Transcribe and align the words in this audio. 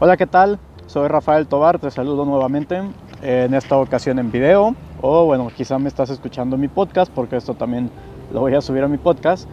Hola, 0.00 0.16
¿qué 0.16 0.28
tal? 0.28 0.60
Soy 0.86 1.08
Rafael 1.08 1.48
Tobar, 1.48 1.80
te 1.80 1.90
saludo 1.90 2.24
nuevamente 2.24 2.80
en 3.20 3.52
esta 3.52 3.76
ocasión 3.78 4.20
en 4.20 4.30
video 4.30 4.76
o 5.00 5.24
bueno, 5.24 5.50
quizá 5.56 5.76
me 5.80 5.88
estás 5.88 6.08
escuchando 6.10 6.54
en 6.54 6.60
mi 6.60 6.68
podcast 6.68 7.10
porque 7.12 7.34
esto 7.34 7.54
también 7.54 7.90
lo 8.32 8.38
voy 8.38 8.54
a 8.54 8.60
subir 8.60 8.84
a 8.84 8.86
mi 8.86 8.96
podcast. 8.96 9.48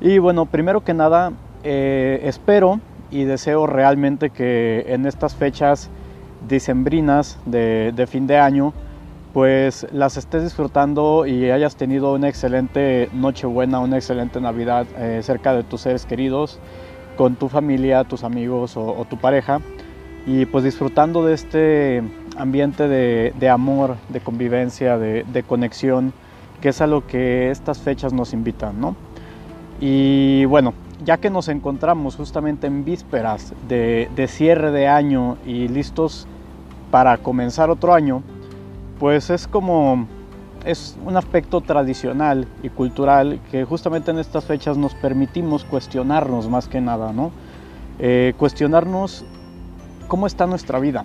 Y 0.00 0.18
bueno, 0.18 0.46
primero 0.46 0.82
que 0.82 0.94
nada, 0.94 1.32
eh, 1.62 2.22
espero 2.24 2.80
y 3.12 3.22
deseo 3.22 3.68
realmente 3.68 4.30
que 4.30 4.84
en 4.88 5.06
estas 5.06 5.36
fechas 5.36 5.90
dicembrinas 6.48 7.38
de, 7.46 7.92
de 7.94 8.08
fin 8.08 8.26
de 8.26 8.36
año, 8.36 8.72
pues 9.32 9.86
las 9.92 10.16
estés 10.16 10.42
disfrutando 10.42 11.24
y 11.24 11.52
hayas 11.52 11.76
tenido 11.76 12.14
una 12.14 12.28
excelente 12.28 13.10
Nochebuena, 13.12 13.78
una 13.78 13.98
excelente 13.98 14.40
Navidad 14.40 14.88
eh, 14.98 15.20
cerca 15.22 15.54
de 15.54 15.62
tus 15.62 15.82
seres 15.82 16.04
queridos, 16.04 16.58
con 17.16 17.36
tu 17.36 17.48
familia, 17.48 18.02
tus 18.02 18.24
amigos 18.24 18.76
o, 18.76 18.84
o 18.84 19.04
tu 19.04 19.18
pareja 19.18 19.60
y 20.26 20.46
pues 20.46 20.64
disfrutando 20.64 21.24
de 21.24 21.34
este 21.34 22.02
ambiente 22.36 22.88
de, 22.88 23.48
amor, 23.48 23.96
de 24.08 24.20
convivencia, 24.20 24.98
de, 24.98 25.44
conexión, 25.46 26.12
que 26.60 26.70
es 26.70 26.80
a 26.80 26.86
lo 26.86 27.06
que 27.06 27.50
estas 27.50 27.78
fechas 27.78 28.12
nos 28.12 28.32
invitan, 28.32 28.80
¿no? 28.80 28.96
Y 29.80 30.44
bueno, 30.46 30.72
ya 31.04 31.18
que 31.18 31.28
nos 31.28 31.48
encontramos 31.48 32.16
justamente 32.16 32.66
en 32.66 32.84
vísperas 32.84 33.52
de, 33.68 34.08
de 34.16 34.28
cierre 34.28 34.70
de 34.70 34.88
año 34.88 35.36
y 35.44 35.68
listos 35.68 36.26
para 36.90 37.18
comenzar 37.18 37.70
otro 37.70 37.92
año, 37.92 38.22
pues 38.98 39.28
es 39.28 39.46
como 39.46 40.06
es 40.64 40.96
un 41.04 41.16
aspecto 41.16 41.60
tradicional 41.60 42.46
y 42.62 42.70
cultural 42.70 43.38
que 43.50 43.64
justamente 43.64 44.10
en 44.10 44.18
estas 44.18 44.44
fechas 44.44 44.78
nos 44.78 44.94
permitimos 44.94 45.64
cuestionarnos 45.64 46.48
más 46.48 46.68
que 46.68 46.80
nada, 46.80 47.12
¿no? 47.12 47.30
Eh, 47.98 48.32
cuestionarnos 48.38 49.24
cómo 50.08 50.26
está 50.26 50.46
nuestra 50.46 50.78
vida, 50.78 51.04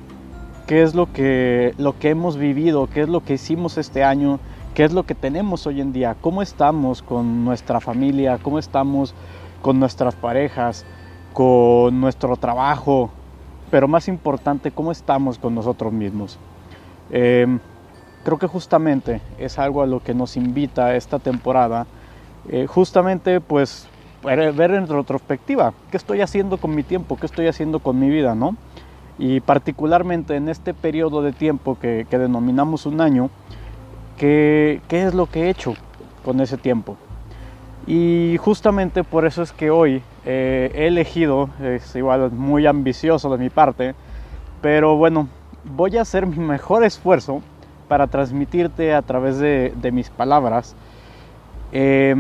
qué 0.68 0.84
es 0.84 0.96
lo 0.96 1.12
que, 1.12 1.74
lo 1.78 1.98
que 1.98 2.10
hemos 2.10 2.38
vivido, 2.38 2.88
qué 2.88 3.02
es 3.02 3.10
lo 3.10 3.24
que 3.24 3.34
hicimos 3.34 3.78
este 3.78 4.04
año, 4.04 4.40
qué 4.74 4.84
es 4.84 4.94
lo 4.94 5.04
que 5.04 5.16
tenemos 5.16 5.66
hoy 5.68 5.82
en 5.82 5.94
día, 5.94 6.16
cómo 6.22 6.42
estamos 6.42 7.02
con 7.02 7.44
nuestra 7.44 7.80
familia, 7.80 8.38
cómo 8.42 8.60
estamos 8.60 9.14
con 9.62 9.80
nuestras 9.80 10.16
parejas, 10.16 10.86
con 11.34 12.00
nuestro 12.00 12.36
trabajo, 12.38 13.10
pero 13.72 13.88
más 13.88 14.08
importante, 14.08 14.72
cómo 14.72 14.92
estamos 14.92 15.38
con 15.38 15.56
nosotros 15.56 15.92
mismos. 15.92 16.38
Eh, 17.12 17.60
creo 18.24 18.38
que 18.38 18.48
justamente 18.48 19.22
es 19.38 19.60
algo 19.60 19.82
a 19.82 19.88
lo 19.88 20.02
que 20.02 20.14
nos 20.14 20.38
invita 20.38 20.96
esta 20.96 21.20
temporada, 21.20 21.88
eh, 22.48 22.68
justamente 22.68 23.42
pues 23.42 23.88
ver 24.24 24.72
en 24.72 24.88
retrospectiva 24.88 25.74
qué 25.92 25.98
estoy 25.98 26.22
haciendo 26.22 26.58
con 26.58 26.76
mi 26.76 26.84
tiempo, 26.84 27.18
qué 27.18 27.26
estoy 27.26 27.48
haciendo 27.48 27.80
con 27.80 28.00
mi 28.00 28.10
vida, 28.10 28.36
¿no? 28.36 28.56
Y 29.20 29.42
particularmente 29.42 30.36
en 30.36 30.50
este 30.50 30.74
periodo 30.74 31.22
de 31.22 31.34
tiempo 31.34 31.78
que, 31.80 32.08
que 32.10 32.18
denominamos 32.18 32.86
un 32.86 33.02
año, 33.02 33.30
¿qué, 34.18 34.82
¿qué, 34.88 35.04
es 35.04 35.14
lo 35.14 35.28
que 35.28 35.44
he 35.44 35.50
hecho 35.50 35.76
con 36.26 36.40
ese 36.40 36.58
tiempo? 36.58 36.98
Y 37.86 38.38
justamente 38.40 39.04
por 39.04 39.26
eso 39.26 39.42
es 39.44 39.52
que 39.52 39.70
hoy 39.70 40.02
eh, 40.26 40.72
he 40.74 40.88
elegido, 40.88 41.50
es 41.62 41.96
igual 41.96 42.32
muy 42.32 42.66
ambicioso 42.66 43.30
de 43.30 43.38
mi 43.38 43.50
parte, 43.50 43.94
pero 44.62 44.96
bueno, 44.96 45.28
voy 45.64 45.98
a 45.98 46.02
hacer 46.02 46.26
mi 46.26 46.38
mejor 46.38 46.84
esfuerzo 46.84 47.42
para 47.90 48.08
transmitirte 48.08 48.94
a 48.94 49.02
través 49.02 49.38
de, 49.38 49.74
de 49.76 49.92
mis 49.92 50.10
palabras 50.10 50.76
eh, 51.72 52.16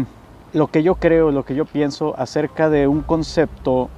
lo 0.53 0.67
que 0.67 0.83
yo 0.83 0.95
creo, 0.95 1.31
lo 1.31 1.43
que 1.43 1.55
yo 1.55 1.65
pienso 1.65 2.15
acerca 2.17 2.69
de 2.69 2.87
un 2.87 3.01
concepto 3.01 3.89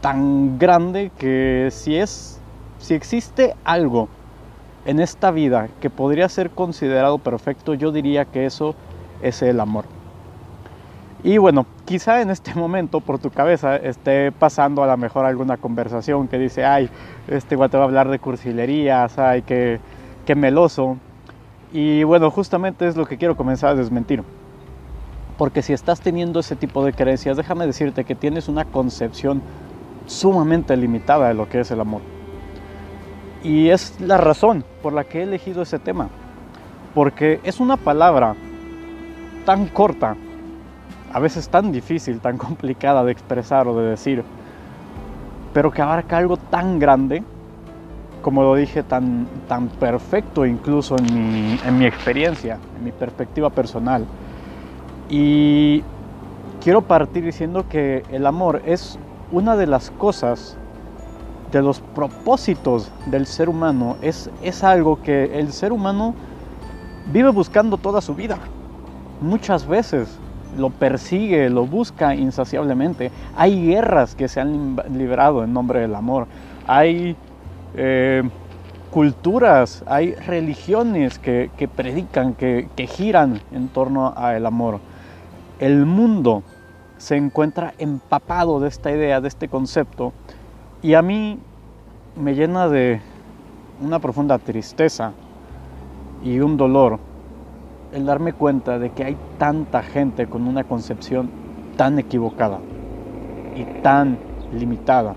tan 0.00 0.58
grande 0.58 1.10
que 1.18 1.68
si 1.70 1.96
es, 1.96 2.40
si 2.78 2.94
existe 2.94 3.54
algo 3.64 4.08
en 4.86 5.00
esta 5.00 5.30
vida 5.30 5.68
que 5.80 5.90
podría 5.90 6.28
ser 6.28 6.50
considerado 6.50 7.18
perfecto, 7.18 7.74
yo 7.74 7.92
diría 7.92 8.24
que 8.24 8.46
eso 8.46 8.74
es 9.22 9.42
el 9.42 9.60
amor. 9.60 9.84
Y 11.22 11.36
bueno, 11.36 11.66
quizá 11.84 12.22
en 12.22 12.30
este 12.30 12.54
momento 12.58 13.00
por 13.00 13.18
tu 13.18 13.30
cabeza 13.30 13.76
esté 13.76 14.32
pasando 14.32 14.82
a 14.82 14.86
lo 14.86 14.96
mejor 14.96 15.26
alguna 15.26 15.56
conversación 15.56 16.28
que 16.28 16.38
dice, 16.38 16.64
ay, 16.64 16.88
este 17.28 17.54
igual 17.54 17.70
te 17.70 17.76
va 17.76 17.84
a 17.84 17.86
hablar 17.86 18.08
de 18.08 18.18
cursilerías, 18.18 19.18
ay, 19.18 19.42
qué, 19.42 19.80
qué 20.24 20.34
meloso. 20.34 20.96
Y 21.72 22.02
bueno, 22.04 22.30
justamente 22.30 22.88
es 22.88 22.96
lo 22.96 23.06
que 23.06 23.18
quiero 23.18 23.36
comenzar 23.36 23.70
a 23.70 23.74
desmentir. 23.74 24.24
Porque 25.36 25.62
si 25.62 25.72
estás 25.72 26.00
teniendo 26.00 26.40
ese 26.40 26.56
tipo 26.56 26.84
de 26.84 26.92
creencias, 26.92 27.36
déjame 27.36 27.66
decirte 27.66 28.04
que 28.04 28.14
tienes 28.14 28.48
una 28.48 28.64
concepción 28.64 29.40
sumamente 30.10 30.76
limitada 30.76 31.28
de 31.28 31.34
lo 31.34 31.48
que 31.48 31.60
es 31.60 31.70
el 31.70 31.80
amor. 31.80 32.02
Y 33.42 33.68
es 33.68 33.98
la 34.00 34.18
razón 34.18 34.64
por 34.82 34.92
la 34.92 35.04
que 35.04 35.20
he 35.20 35.22
elegido 35.22 35.62
ese 35.62 35.78
tema. 35.78 36.08
Porque 36.94 37.40
es 37.44 37.60
una 37.60 37.76
palabra 37.76 38.34
tan 39.46 39.66
corta, 39.66 40.16
a 41.12 41.20
veces 41.20 41.48
tan 41.48 41.70
difícil, 41.70 42.20
tan 42.20 42.36
complicada 42.46 43.04
de 43.04 43.12
expresar 43.12 43.68
o 43.68 43.78
de 43.78 43.90
decir, 43.90 44.24
pero 45.54 45.70
que 45.70 45.80
abarca 45.80 46.18
algo 46.18 46.36
tan 46.36 46.78
grande, 46.80 47.22
como 48.20 48.42
lo 48.42 48.56
dije, 48.56 48.82
tan, 48.82 49.26
tan 49.48 49.68
perfecto 49.68 50.44
incluso 50.44 50.96
en 50.98 51.14
mi, 51.14 51.58
en 51.64 51.78
mi 51.78 51.86
experiencia, 51.86 52.58
en 52.76 52.84
mi 52.84 52.92
perspectiva 52.92 53.48
personal. 53.48 54.04
Y 55.08 55.82
quiero 56.60 56.82
partir 56.82 57.24
diciendo 57.24 57.64
que 57.68 58.02
el 58.10 58.26
amor 58.26 58.62
es 58.66 58.98
una 59.32 59.56
de 59.56 59.66
las 59.66 59.90
cosas, 59.90 60.56
de 61.52 61.62
los 61.62 61.80
propósitos 61.80 62.90
del 63.06 63.26
ser 63.26 63.48
humano, 63.48 63.96
es, 64.02 64.30
es 64.42 64.62
algo 64.64 65.02
que 65.02 65.38
el 65.38 65.52
ser 65.52 65.72
humano 65.72 66.14
vive 67.12 67.30
buscando 67.30 67.76
toda 67.76 68.00
su 68.00 68.14
vida. 68.14 68.38
Muchas 69.20 69.66
veces 69.66 70.18
lo 70.56 70.70
persigue, 70.70 71.50
lo 71.50 71.66
busca 71.66 72.14
insaciablemente. 72.14 73.10
Hay 73.36 73.66
guerras 73.66 74.14
que 74.14 74.28
se 74.28 74.40
han 74.40 74.76
librado 74.92 75.44
en 75.44 75.52
nombre 75.52 75.80
del 75.80 75.94
amor. 75.94 76.26
Hay 76.66 77.16
eh, 77.74 78.22
culturas, 78.90 79.84
hay 79.86 80.14
religiones 80.14 81.18
que, 81.18 81.50
que 81.56 81.68
predican, 81.68 82.34
que, 82.34 82.68
que 82.76 82.86
giran 82.86 83.40
en 83.52 83.68
torno 83.68 84.12
al 84.16 84.46
amor. 84.46 84.80
El 85.58 85.86
mundo 85.86 86.42
se 87.00 87.16
encuentra 87.16 87.72
empapado 87.78 88.60
de 88.60 88.68
esta 88.68 88.90
idea, 88.90 89.22
de 89.22 89.28
este 89.28 89.48
concepto, 89.48 90.12
y 90.82 90.92
a 90.92 91.00
mí 91.00 91.38
me 92.14 92.34
llena 92.34 92.68
de 92.68 93.00
una 93.80 93.98
profunda 94.00 94.36
tristeza 94.38 95.12
y 96.22 96.40
un 96.40 96.58
dolor 96.58 97.00
el 97.94 98.04
darme 98.04 98.34
cuenta 98.34 98.78
de 98.78 98.90
que 98.90 99.04
hay 99.04 99.16
tanta 99.38 99.82
gente 99.82 100.26
con 100.26 100.46
una 100.46 100.64
concepción 100.64 101.30
tan 101.78 101.98
equivocada 101.98 102.58
y 103.56 103.64
tan 103.80 104.18
limitada 104.52 105.16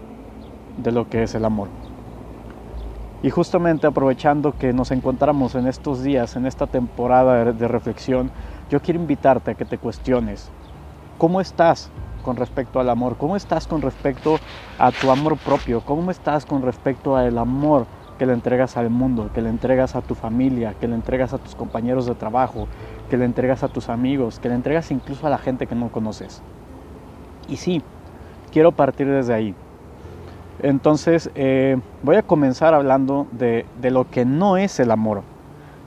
de 0.77 0.91
lo 0.93 1.09
que 1.09 1.23
es 1.23 1.35
el 1.35 1.43
amor. 1.43 1.67
Y 3.23 3.29
justamente 3.29 3.87
aprovechando 3.87 4.53
que 4.57 4.71
nos 4.71 4.91
encontramos 4.91 5.53
en 5.55 5.67
estos 5.67 6.01
días, 6.01 6.37
en 6.37 6.45
esta 6.45 6.65
temporada 6.65 7.51
de 7.51 7.67
reflexión, 7.67 8.31
yo 8.69 8.79
quiero 8.79 9.01
invitarte 9.01 9.51
a 9.51 9.55
que 9.55 9.65
te 9.65 9.77
cuestiones 9.77 10.49
¿Cómo 11.23 11.39
estás 11.39 11.89
con 12.21 12.35
respecto 12.35 12.81
al 12.81 12.89
amor? 12.89 13.15
¿Cómo 13.15 13.37
estás 13.37 13.65
con 13.65 13.81
respecto 13.81 14.39
a 14.77 14.91
tu 14.91 15.09
amor 15.09 15.37
propio? 15.37 15.79
¿Cómo 15.79 16.11
estás 16.11 16.45
con 16.45 16.61
respecto 16.61 17.15
al 17.15 17.37
amor 17.37 17.85
que 18.19 18.25
le 18.25 18.33
entregas 18.33 18.75
al 18.75 18.89
mundo, 18.89 19.29
que 19.33 19.41
le 19.41 19.47
entregas 19.47 19.95
a 19.95 20.01
tu 20.01 20.15
familia, 20.15 20.73
que 20.81 20.89
le 20.89 20.95
entregas 20.95 21.33
a 21.33 21.37
tus 21.37 21.55
compañeros 21.55 22.07
de 22.07 22.15
trabajo, 22.15 22.67
que 23.09 23.15
le 23.15 23.23
entregas 23.23 23.63
a 23.63 23.69
tus 23.69 23.87
amigos, 23.87 24.41
que 24.41 24.49
le 24.49 24.55
entregas 24.55 24.91
incluso 24.91 25.25
a 25.25 25.29
la 25.29 25.37
gente 25.37 25.65
que 25.65 25.75
no 25.75 25.93
conoces? 25.93 26.41
Y 27.47 27.55
sí, 27.55 27.81
quiero 28.51 28.73
partir 28.73 29.07
desde 29.07 29.33
ahí. 29.33 29.55
Entonces 30.61 31.31
eh, 31.35 31.79
voy 32.01 32.17
a 32.17 32.23
comenzar 32.23 32.73
hablando 32.73 33.27
de, 33.31 33.65
de, 33.79 33.91
lo 33.91 34.09
que 34.09 34.25
no 34.25 34.57
es 34.57 34.77
el 34.81 34.91
amor, 34.91 35.21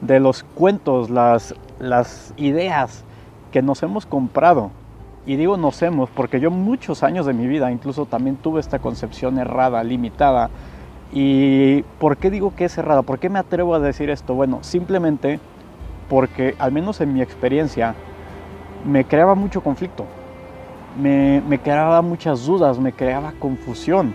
de 0.01 0.19
los 0.19 0.45
cuentos, 0.45 1.11
las, 1.11 1.55
las 1.79 2.33
ideas 2.39 3.05
que 3.53 3.61
nos 3.61 3.83
hemos 3.83 4.07
comprado 4.07 4.71
y 5.27 5.35
digo 5.37 5.57
nos 5.57 5.83
hemos 5.83 6.09
porque 6.11 6.39
yo 6.39 6.51
muchos 6.51 7.03
años 7.03 7.27
de 7.27 7.35
mi 7.35 7.47
vida 7.49 7.71
incluso 7.73 8.07
también 8.07 8.37
tuve 8.37 8.61
esta 8.61 8.79
concepción 8.79 9.39
errada, 9.39 9.83
limitada. 9.83 10.49
¿Y 11.13 11.83
por 11.99 12.17
qué 12.17 12.31
digo 12.31 12.55
que 12.55 12.65
es 12.65 12.79
errada? 12.79 13.03
¿Por 13.03 13.19
qué 13.19 13.29
me 13.29 13.39
atrevo 13.39 13.75
a 13.75 13.81
decir 13.81 14.09
esto? 14.11 14.35
Bueno, 14.35 14.59
simplemente 14.63 15.41
porque 16.09 16.55
al 16.59 16.73
menos 16.73 17.01
en 17.01 17.13
mi 17.13 17.23
experiencia 17.23 17.95
me 18.85 19.05
creaba 19.05 19.35
mucho 19.35 19.61
conflicto, 19.63 20.05
me, 21.01 21.43
me 21.49 21.59
creaba 21.59 22.03
muchas 22.03 22.47
dudas, 22.47 22.79
me 22.79 22.93
creaba 22.93 23.33
confusión. 23.39 24.15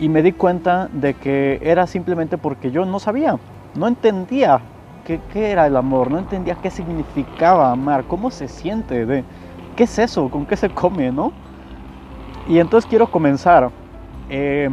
Y 0.00 0.08
me 0.08 0.22
di 0.22 0.32
cuenta 0.32 0.88
de 0.92 1.14
que 1.14 1.60
era 1.62 1.86
simplemente 1.86 2.38
porque 2.38 2.70
yo 2.72 2.84
no 2.84 2.98
sabía, 2.98 3.38
no 3.76 3.86
entendía 3.86 4.60
qué, 5.06 5.20
qué 5.32 5.50
era 5.50 5.66
el 5.66 5.76
amor, 5.76 6.10
no 6.10 6.18
entendía 6.18 6.56
qué 6.56 6.70
significaba 6.70 7.70
amar, 7.70 8.04
cómo 8.04 8.32
se 8.32 8.48
siente 8.48 9.06
de 9.06 9.24
¿qué 9.74 9.84
es 9.84 9.98
eso? 9.98 10.28
¿Con 10.28 10.46
qué 10.46 10.56
se 10.56 10.70
come, 10.70 11.12
no? 11.12 11.32
Y 12.48 12.58
entonces 12.58 12.88
quiero 12.88 13.10
comenzar 13.10 13.70
eh, 14.28 14.70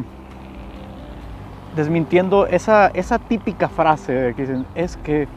desmintiendo 1.75 2.48
esa, 2.48 2.88
esa 2.88 3.19
típica 3.19 3.69
frase 3.69 4.33
que 4.36 4.42
dicen, 4.42 4.65
es 4.75 4.98
que 4.98 5.27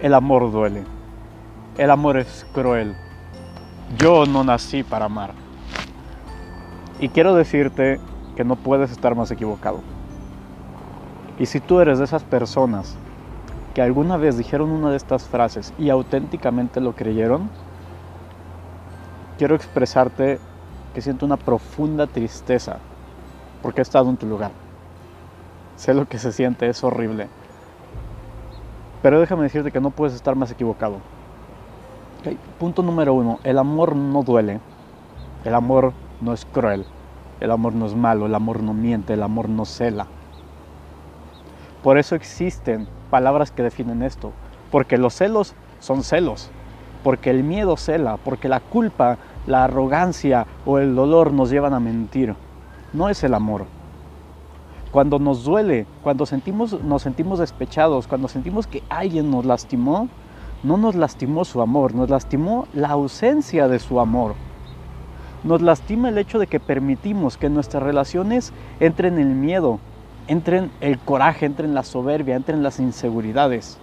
el 0.00 0.14
amor 0.14 0.50
duele, 0.50 0.84
el 1.78 1.90
amor 1.90 2.16
es 2.16 2.46
cruel, 2.52 2.96
yo 3.98 4.26
no 4.26 4.44
nací 4.44 4.82
para 4.82 5.06
amar. 5.06 5.32
Y 7.00 7.08
quiero 7.08 7.34
decirte 7.34 8.00
que 8.36 8.44
no 8.44 8.56
puedes 8.56 8.90
estar 8.90 9.14
más 9.14 9.30
equivocado. 9.30 9.80
Y 11.38 11.46
si 11.46 11.60
tú 11.60 11.80
eres 11.80 11.98
de 11.98 12.04
esas 12.04 12.22
personas 12.22 12.96
que 13.74 13.82
alguna 13.82 14.16
vez 14.16 14.38
dijeron 14.38 14.70
una 14.70 14.90
de 14.90 14.96
estas 14.96 15.26
frases 15.26 15.74
y 15.78 15.90
auténticamente 15.90 16.80
lo 16.80 16.92
creyeron, 16.92 17.50
quiero 19.38 19.54
expresarte 19.54 20.38
que 20.94 21.00
siento 21.00 21.26
una 21.26 21.36
profunda 21.36 22.06
tristeza 22.06 22.78
porque 23.62 23.80
he 23.80 23.82
estado 23.82 24.10
en 24.10 24.16
tu 24.16 24.26
lugar. 24.26 24.52
Sé 25.76 25.94
lo 25.94 26.06
que 26.06 26.18
se 26.18 26.32
siente, 26.32 26.68
es 26.68 26.84
horrible. 26.84 27.28
Pero 29.02 29.20
déjame 29.20 29.42
decirte 29.44 29.72
que 29.72 29.80
no 29.80 29.90
puedes 29.90 30.14
estar 30.14 30.36
más 30.36 30.50
equivocado. 30.50 30.98
Punto 32.58 32.82
número 32.82 33.12
uno, 33.12 33.38
el 33.44 33.58
amor 33.58 33.96
no 33.96 34.22
duele, 34.22 34.60
el 35.44 35.54
amor 35.54 35.92
no 36.22 36.32
es 36.32 36.46
cruel, 36.46 36.86
el 37.40 37.50
amor 37.50 37.74
no 37.74 37.84
es 37.84 37.94
malo, 37.94 38.24
el 38.24 38.34
amor 38.34 38.62
no 38.62 38.72
miente, 38.72 39.12
el 39.12 39.22
amor 39.22 39.48
no 39.48 39.66
cela. 39.66 40.06
Por 41.82 41.98
eso 41.98 42.14
existen 42.14 42.88
palabras 43.10 43.50
que 43.50 43.62
definen 43.62 44.02
esto, 44.02 44.32
porque 44.70 44.96
los 44.96 45.14
celos 45.14 45.54
son 45.80 46.02
celos, 46.02 46.50
porque 47.04 47.30
el 47.30 47.44
miedo 47.44 47.76
cela, 47.76 48.16
porque 48.16 48.48
la 48.48 48.58
culpa, 48.58 49.18
la 49.46 49.64
arrogancia 49.64 50.46
o 50.64 50.78
el 50.78 50.96
dolor 50.96 51.32
nos 51.32 51.50
llevan 51.50 51.74
a 51.74 51.78
mentir. 51.78 52.34
No 52.92 53.08
es 53.08 53.22
el 53.22 53.34
amor. 53.34 53.66
Cuando 54.90 55.18
nos 55.18 55.44
duele, 55.44 55.86
cuando 56.02 56.24
sentimos, 56.24 56.82
nos 56.82 57.02
sentimos 57.02 57.38
despechados, 57.38 58.08
cuando 58.08 58.26
sentimos 58.26 58.66
que 58.66 58.82
alguien 58.88 59.30
nos 59.30 59.44
lastimó, 59.44 60.08
no 60.62 60.78
nos 60.78 60.94
lastimó 60.94 61.44
su 61.44 61.60
amor, 61.60 61.94
nos 61.94 62.08
lastimó 62.08 62.66
la 62.72 62.88
ausencia 62.88 63.68
de 63.68 63.78
su 63.78 64.00
amor. 64.00 64.34
Nos 65.44 65.60
lastima 65.60 66.08
el 66.08 66.16
hecho 66.16 66.38
de 66.38 66.46
que 66.46 66.58
permitimos 66.58 67.36
que 67.36 67.50
nuestras 67.50 67.82
relaciones 67.82 68.54
entren 68.80 69.18
en 69.18 69.28
el 69.28 69.34
miedo, 69.34 69.78
entren 70.26 70.70
el 70.80 70.98
coraje, 70.98 71.44
entren 71.44 71.74
la 71.74 71.82
soberbia, 71.82 72.34
entren 72.34 72.62
las 72.62 72.80
inseguridades. 72.80 73.76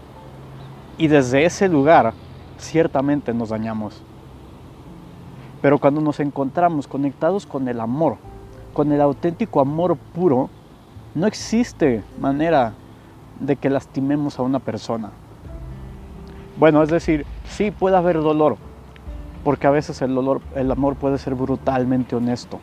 Y 0.98 1.08
desde 1.08 1.46
ese 1.46 1.70
lugar 1.70 2.14
ciertamente 2.62 3.34
nos 3.34 3.50
dañamos. 3.50 4.02
Pero 5.62 5.78
cuando 5.80 6.02
nos 6.02 6.20
encontramos 6.20 6.88
conectados 6.88 7.46
con 7.46 7.68
el 7.68 7.80
amor, 7.80 8.18
con 8.74 8.92
el 8.92 9.02
auténtico 9.02 9.60
amor 9.60 9.98
puro, 9.98 10.50
no 11.14 11.28
existe 11.28 12.04
manera 12.20 12.74
de 13.40 13.56
que 13.56 13.70
lastimemos 13.70 14.40
a 14.40 14.44
una 14.44 14.60
persona. 14.60 15.12
Bueno, 16.58 16.82
es 16.84 16.90
decir, 16.90 17.26
sí 17.50 17.72
puede 17.72 17.98
haber 17.98 18.18
dolor, 18.18 18.58
porque 19.44 19.68
a 19.68 19.72
veces 19.72 20.02
el 20.02 20.16
dolor, 20.16 20.42
el 20.56 20.72
amor 20.72 20.96
puede 20.96 21.18
ser 21.18 21.36
brutalmente 21.36 22.16
honesto, 22.16 22.60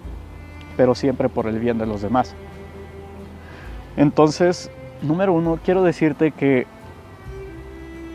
pero 0.76 0.94
siempre 0.94 1.28
por 1.28 1.46
el 1.46 1.58
bien 1.58 1.78
de 1.78 1.86
los 1.86 2.02
demás. 2.02 2.34
Entonces, 3.96 4.70
número 5.02 5.32
uno, 5.32 5.58
quiero 5.64 5.82
decirte 5.82 6.30
que 6.30 6.66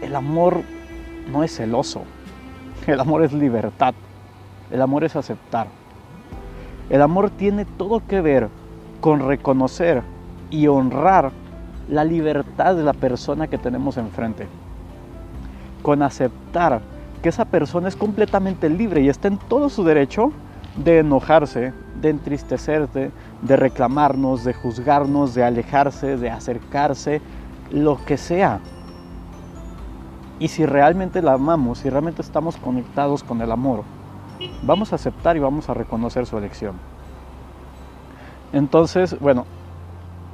el 0.02 0.16
amor 0.16 0.62
no 1.32 1.44
es 1.44 1.56
celoso, 1.56 2.04
el 2.88 3.00
amor 3.00 3.24
es 3.24 3.34
libertad, 3.34 3.94
el 4.72 4.82
amor 4.82 5.04
es 5.04 5.16
aceptar. 5.16 5.68
El 6.90 7.02
amor 7.02 7.30
tiene 7.30 7.66
todo 7.66 8.02
que 8.06 8.22
ver 8.22 8.50
con 9.00 9.26
reconocer 9.26 10.04
y 10.50 10.68
honrar 10.68 11.32
la 11.90 12.04
libertad 12.04 12.76
de 12.76 12.84
la 12.84 12.94
persona 12.94 13.48
que 13.48 13.58
tenemos 13.58 13.98
enfrente 13.98 14.48
con 15.84 16.02
aceptar 16.02 16.82
que 17.22 17.30
esa 17.30 17.46
persona 17.46 17.88
es 17.88 17.96
completamente 17.96 18.70
libre 18.70 19.02
y 19.02 19.10
está 19.10 19.28
en 19.28 19.38
todo 19.38 19.70
su 19.70 19.84
derecho 19.84 20.32
de 20.76 21.00
enojarse, 21.00 21.74
de 22.02 22.10
entristecerse, 22.10 23.12
de 23.42 23.56
reclamarnos, 23.56 24.44
de 24.44 24.54
juzgarnos, 24.54 25.36
de 25.36 25.44
alejarse, 25.44 26.18
de 26.18 26.32
acercarse, 26.32 27.22
lo 27.72 28.04
que 28.06 28.18
sea. 28.18 28.60
Y 30.40 30.48
si 30.48 30.66
realmente 30.66 31.22
la 31.22 31.34
amamos, 31.34 31.80
si 31.80 31.90
realmente 31.90 32.22
estamos 32.22 32.58
conectados 32.58 33.24
con 33.24 33.42
el 33.42 33.52
amor, 33.52 33.84
vamos 34.64 34.92
a 34.92 34.96
aceptar 34.96 35.38
y 35.38 35.40
vamos 35.40 35.70
a 35.70 35.74
reconocer 35.74 36.26
su 36.26 36.38
elección. 36.38 36.76
Entonces, 38.52 39.20
bueno, 39.20 39.46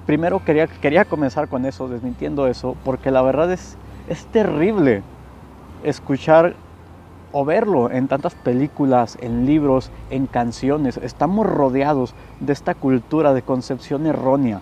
primero 0.06 0.44
quería, 0.44 0.68
quería 0.68 1.06
comenzar 1.06 1.48
con 1.48 1.66
eso, 1.66 1.88
desmintiendo 1.88 2.48
eso, 2.48 2.76
porque 2.84 3.12
la 3.12 3.22
verdad 3.22 3.52
es, 3.52 3.78
es 4.08 4.26
terrible 4.26 5.04
escuchar 5.84 6.56
o 7.32 7.46
verlo 7.46 7.92
en 7.92 8.08
tantas 8.08 8.36
películas, 8.36 9.18
en 9.22 9.46
libros, 9.46 9.92
en 10.10 10.26
canciones. 10.26 10.98
Estamos 10.98 11.46
rodeados 11.46 12.16
de 12.40 12.54
esta 12.54 12.74
cultura 12.74 13.34
de 13.34 13.42
concepción 13.42 14.06
errónea. 14.06 14.62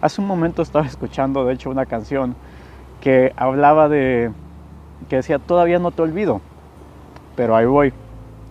Hace 0.00 0.20
un 0.20 0.26
momento 0.26 0.62
estaba 0.62 0.86
escuchando, 0.86 1.44
de 1.44 1.54
hecho, 1.54 1.70
una 1.70 1.84
canción 1.84 2.34
que 3.00 3.32
hablaba 3.36 3.88
de, 3.88 4.30
que 5.08 5.16
decía, 5.16 5.38
todavía 5.38 5.78
no 5.78 5.90
te 5.90 6.02
olvido, 6.02 6.40
pero 7.36 7.56
ahí 7.56 7.66
voy, 7.66 7.92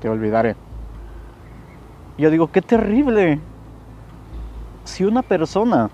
te 0.01 0.09
olvidaré. 0.09 0.55
yo 2.17 2.29
digo, 2.29 2.51
qué 2.51 2.61
terrible. 2.61 3.39
Si 4.83 5.05
una 5.05 5.21
persona 5.21 5.89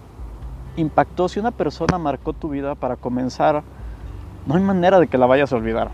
impactó, 0.77 1.27
si 1.27 1.39
una 1.39 1.51
persona 1.51 1.97
marcó 1.97 2.33
tu 2.33 2.49
vida 2.49 2.75
para 2.75 2.95
comenzar 2.95 3.63
no 4.45 4.55
hay 4.55 4.61
manera 4.61 4.99
de 4.99 5.07
que 5.07 5.17
la 5.17 5.25
vayas 5.25 5.51
a 5.51 5.55
olvidar. 5.55 5.89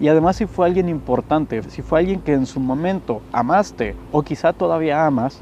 Y 0.00 0.08
además 0.08 0.36
si 0.36 0.46
fue 0.46 0.66
alguien 0.66 0.88
importante, 0.88 1.62
si 1.70 1.82
fue 1.82 2.00
alguien 2.00 2.20
que 2.20 2.32
en 2.32 2.46
su 2.46 2.58
momento 2.58 3.22
amaste 3.32 3.94
o 4.10 4.22
quizá 4.22 4.52
todavía 4.52 5.06
amas, 5.06 5.40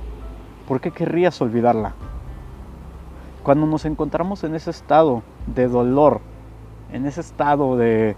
¿por 0.69 0.81
qué 0.81 0.91
querrías 0.91 1.41
olvidarla? 1.41 1.95
Cuando 3.43 3.67
nos 3.67 3.85
encontramos 3.85 4.45
en 4.45 4.55
ese 4.55 4.71
estado 4.71 5.23
de 5.47 5.69
dolor, 5.69 6.21
en 6.93 7.07
ese 7.07 7.21
estado 7.21 7.77
de, 7.77 8.17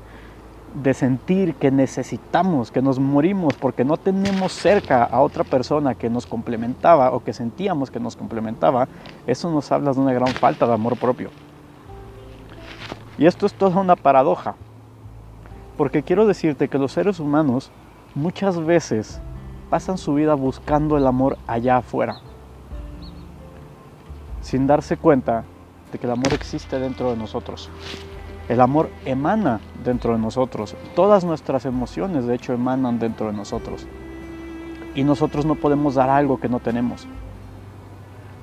de 0.75 0.93
sentir 0.93 1.55
que 1.55 1.71
necesitamos, 1.71 2.71
que 2.73 2.83
nos 2.83 2.99
morimos 2.99 3.55
porque 3.55 3.85
no 3.85 3.97
tenemos 3.97 4.53
cerca 4.53 5.05
a 5.05 5.21
otra 5.21 5.45
persona 5.45 5.95
que 5.95 6.11
nos 6.11 6.27
complementaba 6.27 7.13
o 7.13 7.23
que 7.23 7.33
sentíamos 7.33 7.91
que 7.91 8.01
nos 8.01 8.17
complementaba, 8.17 8.89
eso 9.27 9.51
nos 9.51 9.71
habla 9.71 9.93
de 9.93 10.01
una 10.01 10.13
gran 10.13 10.29
falta 10.35 10.67
de 10.67 10.75
amor 10.75 10.97
propio. 10.99 11.31
Y 13.17 13.27
esto 13.27 13.47
es 13.47 13.55
toda 13.55 13.81
una 13.81 13.95
paradoja, 13.95 14.57
porque 15.77 16.03
quiero 16.03 16.27
decirte 16.27 16.69
que 16.69 16.79
los 16.79 16.91
seres 16.91 17.21
humanos 17.21 17.71
muchas 18.17 18.59
veces 18.59 19.21
pasan 19.71 19.97
su 19.97 20.15
vida 20.15 20.35
buscando 20.35 20.97
el 20.99 21.07
amor 21.07 21.39
allá 21.47 21.77
afuera, 21.77 22.17
sin 24.41 24.67
darse 24.67 24.97
cuenta 24.97 25.45
que 25.99 26.07
el 26.07 26.13
amor 26.13 26.33
existe 26.33 26.79
dentro 26.79 27.11
de 27.11 27.17
nosotros. 27.17 27.71
El 28.49 28.61
amor 28.61 28.91
emana 29.05 29.61
dentro 29.83 30.13
de 30.13 30.19
nosotros. 30.19 30.77
Todas 30.95 31.25
nuestras 31.25 31.65
emociones, 31.65 32.27
de 32.27 32.35
hecho, 32.35 32.53
emanan 32.53 32.99
dentro 32.99 33.27
de 33.29 33.33
nosotros. 33.33 33.87
Y 34.95 35.03
nosotros 35.03 35.47
no 35.47 35.55
podemos 35.55 35.95
dar 35.95 36.11
algo 36.11 36.39
que 36.39 36.49
no 36.49 36.61
tenemos. 36.61 37.07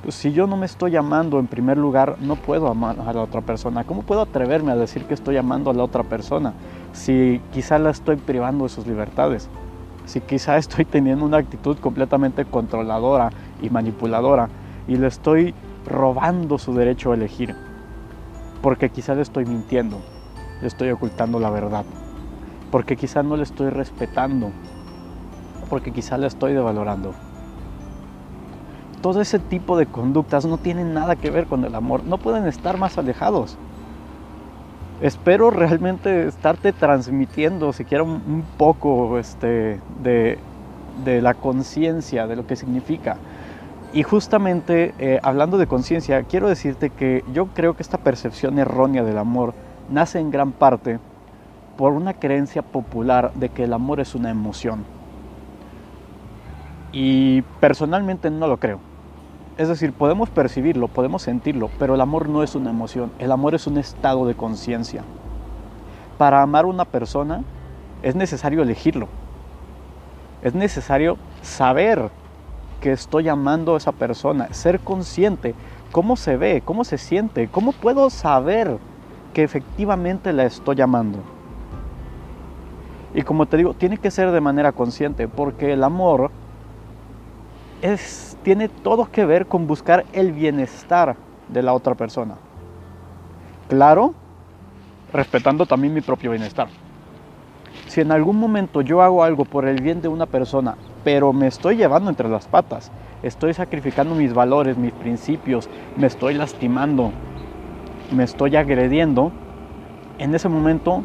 Pues, 0.02 0.16
si 0.16 0.32
yo 0.32 0.48
no 0.48 0.58
me 0.58 0.66
estoy 0.66 0.96
amando 0.96 1.40
en 1.40 1.46
primer 1.46 1.78
lugar, 1.78 2.18
no 2.20 2.36
puedo 2.36 2.68
amar 2.68 3.00
a 3.00 3.14
la 3.14 3.22
otra 3.22 3.42
persona. 3.42 3.84
¿Cómo 3.84 4.02
puedo 4.02 4.22
atreverme 4.22 4.72
a 4.72 4.76
decir 4.76 5.06
que 5.06 5.14
estoy 5.14 5.38
amando 5.38 5.70
a 5.70 5.74
la 5.74 5.84
otra 5.84 6.04
persona 6.04 6.54
si 6.92 7.40
quizá 7.54 7.78
la 7.78 7.92
estoy 7.92 8.16
privando 8.16 8.64
de 8.64 8.70
sus 8.70 8.88
libertades? 8.88 9.48
Si 10.06 10.20
quizá 10.20 10.58
estoy 10.58 10.86
teniendo 10.86 11.24
una 11.24 11.38
actitud 11.38 11.78
completamente 11.78 12.46
controladora 12.46 13.30
y 13.62 13.70
manipuladora 13.70 14.50
y 14.88 14.96
le 14.96 15.06
estoy 15.06 15.54
robando 15.86 16.58
su 16.58 16.74
derecho 16.74 17.12
a 17.12 17.16
elegir. 17.16 17.56
Porque 18.62 18.90
quizá 18.90 19.16
le 19.16 19.22
estoy 19.22 19.46
mintiendo, 19.46 20.00
le 20.62 20.68
estoy 20.68 20.92
ocultando 20.92 21.40
la 21.40 21.50
verdad. 21.50 21.86
Porque 22.72 22.96
quizá 22.96 23.24
no 23.24 23.38
le 23.38 23.44
estoy 23.44 23.70
respetando. 23.70 24.52
Porque 25.70 25.92
quizá 25.92 26.18
le 26.18 26.28
estoy 26.28 26.54
devalorando 26.54 27.14
todo 29.02 29.22
ese 29.22 29.40
tipo 29.40 29.78
de 29.78 29.88
conductas 29.88 30.46
no 30.46 30.58
tienen 30.58 30.94
nada 30.94 31.16
que 31.16 31.32
ver 31.32 31.48
con 31.48 31.66
el 31.66 31.76
amor, 31.76 32.04
no 32.04 32.18
pueden 32.18 32.46
estar 32.46 32.78
más 32.78 32.98
alejados. 32.98 33.58
Espero 35.02 35.50
realmente 35.50 36.28
estarte 36.28 36.72
transmitiendo 36.74 37.74
siquiera 37.74 38.04
un, 38.04 38.44
poco 38.58 39.18
este, 39.18 39.80
de, 40.04 40.38
la 41.22 41.34
conciencia, 41.34 42.28
de 42.28 42.36
lo 42.36 42.46
que 42.46 42.56
significa. 42.56 43.18
Y 43.94 44.04
justamente 44.04 44.94
eh, 45.00 45.20
hablando 45.22 45.58
de 45.58 45.68
conciencia, 45.68 46.24
quiero 46.24 46.48
decirte 46.48 46.90
que 46.90 47.26
yo 47.34 47.48
creo 47.48 47.76
que 47.76 47.84
esta 47.84 47.98
percepción 47.98 48.58
errónea 48.58 49.04
del 49.04 49.18
amor 49.18 49.54
nace 49.90 50.20
en 50.20 50.32
gran 50.32 50.54
parte 50.54 51.00
por 51.78 51.92
una 51.92 52.14
creencia 52.14 52.62
popular 52.62 53.34
de 53.34 53.50
que 53.50 53.66
el 53.66 53.74
amor 53.74 54.00
es 54.00 54.16
una 54.16 54.30
emoción. 54.30 54.86
Y 56.94 57.42
personalmente 57.62 58.30
no 58.30 58.48
lo 58.48 58.58
creo 58.58 58.80
Es 59.58 59.70
decir, 59.70 59.94
podemos 59.94 60.30
percibirlo, 60.30 60.90
podemos 60.90 61.22
sentirlo, 61.22 61.70
pero 61.80 61.96
el 61.96 62.02
amor 62.02 62.30
no 62.30 62.44
es 62.44 62.56
una 62.56 62.70
emoción, 62.70 63.12
el 63.20 63.32
amor 63.32 63.56
es 63.56 63.68
un 63.68 63.78
estado 63.78 64.26
de 64.26 64.36
conciencia. 64.36 65.04
Para 66.18 66.42
amar 66.42 66.64
a 66.64 66.68
una 66.68 66.86
persona 66.86 67.44
es 68.04 68.16
necesario 68.16 68.62
elegirlo. 68.62 69.08
Es 70.42 70.54
necesario 70.56 71.18
saber 71.42 72.10
que 72.82 72.92
estoy 72.92 73.30
amando 73.30 73.76
a 73.76 73.78
esa 73.78 73.94
persona, 73.94 74.52
ser 74.54 74.82
consciente, 74.82 75.54
cómo 75.92 76.18
se 76.18 76.36
ve, 76.36 76.62
cómo 76.66 76.84
se 76.84 76.98
siente, 76.98 77.48
cómo 77.48 77.72
puedo 77.72 78.10
saber 78.10 78.78
que 79.34 79.44
efectivamente 79.44 80.34
la 80.34 80.44
estoy 80.44 80.82
amando. 80.82 81.20
Y 83.14 83.22
como 83.22 83.46
te 83.46 83.58
digo, 83.58 83.74
tiene 83.74 83.98
que 83.98 84.12
ser 84.12 84.32
de 84.32 84.42
manera 84.42 84.72
consciente, 84.72 85.28
porque 85.28 85.74
el 85.74 85.84
amor 85.84 86.32
es, 87.82 88.38
tiene 88.44 88.68
todo 88.68 89.10
que 89.12 89.26
ver 89.26 89.46
con 89.46 89.68
buscar 89.68 90.06
el 90.12 90.32
bienestar 90.32 91.16
de 91.50 91.62
la 91.62 91.74
otra 91.74 91.96
persona. 91.96 92.36
Claro, 93.68 94.14
respetando 95.14 95.66
también 95.66 95.94
mi 95.94 96.02
propio 96.02 96.32
bienestar. 96.32 96.68
Si 97.88 98.02
en 98.02 98.12
algún 98.12 98.40
momento 98.40 98.82
yo 98.82 99.02
hago 99.02 99.24
algo 99.24 99.46
por 99.46 99.68
el 99.68 99.82
bien 99.82 100.02
de 100.02 100.08
una 100.08 100.26
persona, 100.26 100.78
pero 101.04 101.34
me 101.34 101.48
estoy 101.48 101.78
llevando 101.78 102.10
entre 102.10 102.30
las 102.30 102.48
patas, 102.48 102.92
estoy 103.24 103.54
sacrificando 103.54 104.16
mis 104.16 104.34
valores, 104.34 104.78
mis 104.78 104.94
principios, 104.94 105.70
me 105.96 106.08
estoy 106.08 106.34
lastimando, 106.34 107.12
me 108.12 108.24
estoy 108.24 108.56
agrediendo, 108.56 109.32
en 110.18 110.36
ese 110.36 110.50
momento 110.50 111.04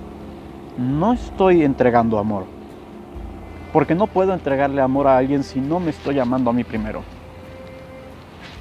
no 0.78 1.12
estoy 1.12 1.62
entregando 1.62 2.18
amor. 2.18 2.44
Porque 3.72 3.94
no 3.94 4.06
puedo 4.06 4.32
entregarle 4.32 4.80
amor 4.80 5.06
a 5.06 5.18
alguien 5.18 5.42
si 5.42 5.60
no 5.60 5.80
me 5.80 5.90
estoy 5.90 6.18
amando 6.18 6.50
a 6.50 6.52
mí 6.52 6.64
primero. 6.64 7.02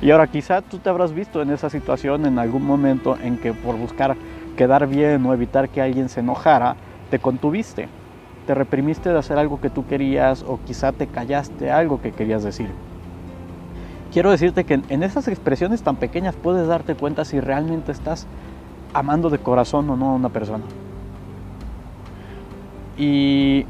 Y 0.02 0.12
ahora 0.12 0.28
quizá 0.28 0.62
tú 0.62 0.78
te 0.80 0.90
habrás 0.90 1.14
visto 1.14 1.42
en 1.42 1.50
esa 1.52 1.70
situación 1.70 2.26
en 2.26 2.38
algún 2.38 2.66
momento 2.66 3.18
en 3.22 3.38
que 3.38 3.54
por 3.54 3.78
buscar 3.78 4.16
quedar 4.58 4.88
bien 4.88 5.26
o 5.26 5.34
evitar 5.34 5.70
que 5.70 5.82
alguien 5.82 6.10
se 6.10 6.20
enojara, 6.20 6.76
te 7.10 7.20
contuviste, 7.20 7.88
te 8.46 8.54
reprimiste 8.54 9.10
de 9.10 9.18
hacer 9.18 9.38
algo 9.38 9.60
que 9.60 9.70
tú 9.70 9.86
querías 9.86 10.44
o 10.44 10.60
quizá 10.66 10.92
te 10.92 11.08
callaste 11.08 11.72
algo 11.72 12.02
que 12.02 12.12
querías 12.12 12.44
decir. 12.44 12.70
Quiero 14.12 14.32
decirte 14.32 14.64
que 14.64 14.82
en 14.88 15.04
esas 15.04 15.28
expresiones 15.28 15.84
tan 15.84 15.98
pequeñas 15.98 16.36
puedes 16.36 16.68
darte 16.68 16.96
cuenta 16.96 17.26
si 17.26 17.40
realmente 17.40 17.92
estás 17.92 18.28
amando 18.94 19.30
de 19.30 19.40
corazón 19.40 19.90
o 19.90 19.98
no 19.98 20.12
a 20.12 20.14
una 20.14 20.30
persona. 20.30 20.64
Y 22.98 23.66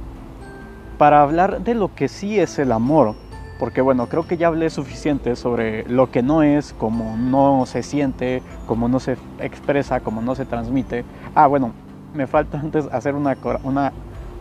para 0.99 1.21
hablar 1.21 1.61
de 1.61 1.73
lo 1.73 1.95
que 1.95 2.07
sí 2.07 2.39
es 2.39 2.59
el 2.59 2.71
amor, 2.71 3.15
porque 3.57 3.81
bueno, 3.81 4.07
creo 4.07 4.27
que 4.27 4.37
ya 4.37 4.47
hablé 4.47 4.69
suficiente 4.69 5.35
sobre 5.35 5.83
lo 5.89 6.11
que 6.11 6.21
no 6.21 6.43
es, 6.43 6.73
cómo 6.73 7.15
no 7.17 7.65
se 7.65 7.81
siente, 7.81 8.43
cómo 8.67 8.87
no 8.87 8.99
se 8.99 9.17
expresa, 9.39 10.01
cómo 10.01 10.21
no 10.21 10.35
se 10.35 10.45
transmite. 10.45 11.05
Ah, 11.33 11.47
bueno, 11.47 11.71
me 12.13 12.27
falta 12.27 12.59
antes 12.59 12.87
hacer 12.91 13.15
una, 13.15 13.37
una 13.63 13.93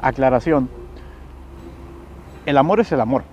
aclaración. 0.08 0.68
El 2.46 2.58
amor 2.58 2.80
es 2.80 2.92
el 2.92 3.00
amor. 3.00 3.24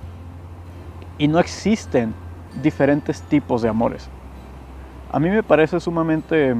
Y 1.17 1.27
no 1.27 1.39
existen 1.39 2.13
diferentes 2.61 3.21
tipos 3.23 3.61
de 3.61 3.69
amores. 3.69 4.09
A 5.11 5.19
mí 5.19 5.29
me 5.29 5.43
parece 5.43 5.79
sumamente 5.79 6.55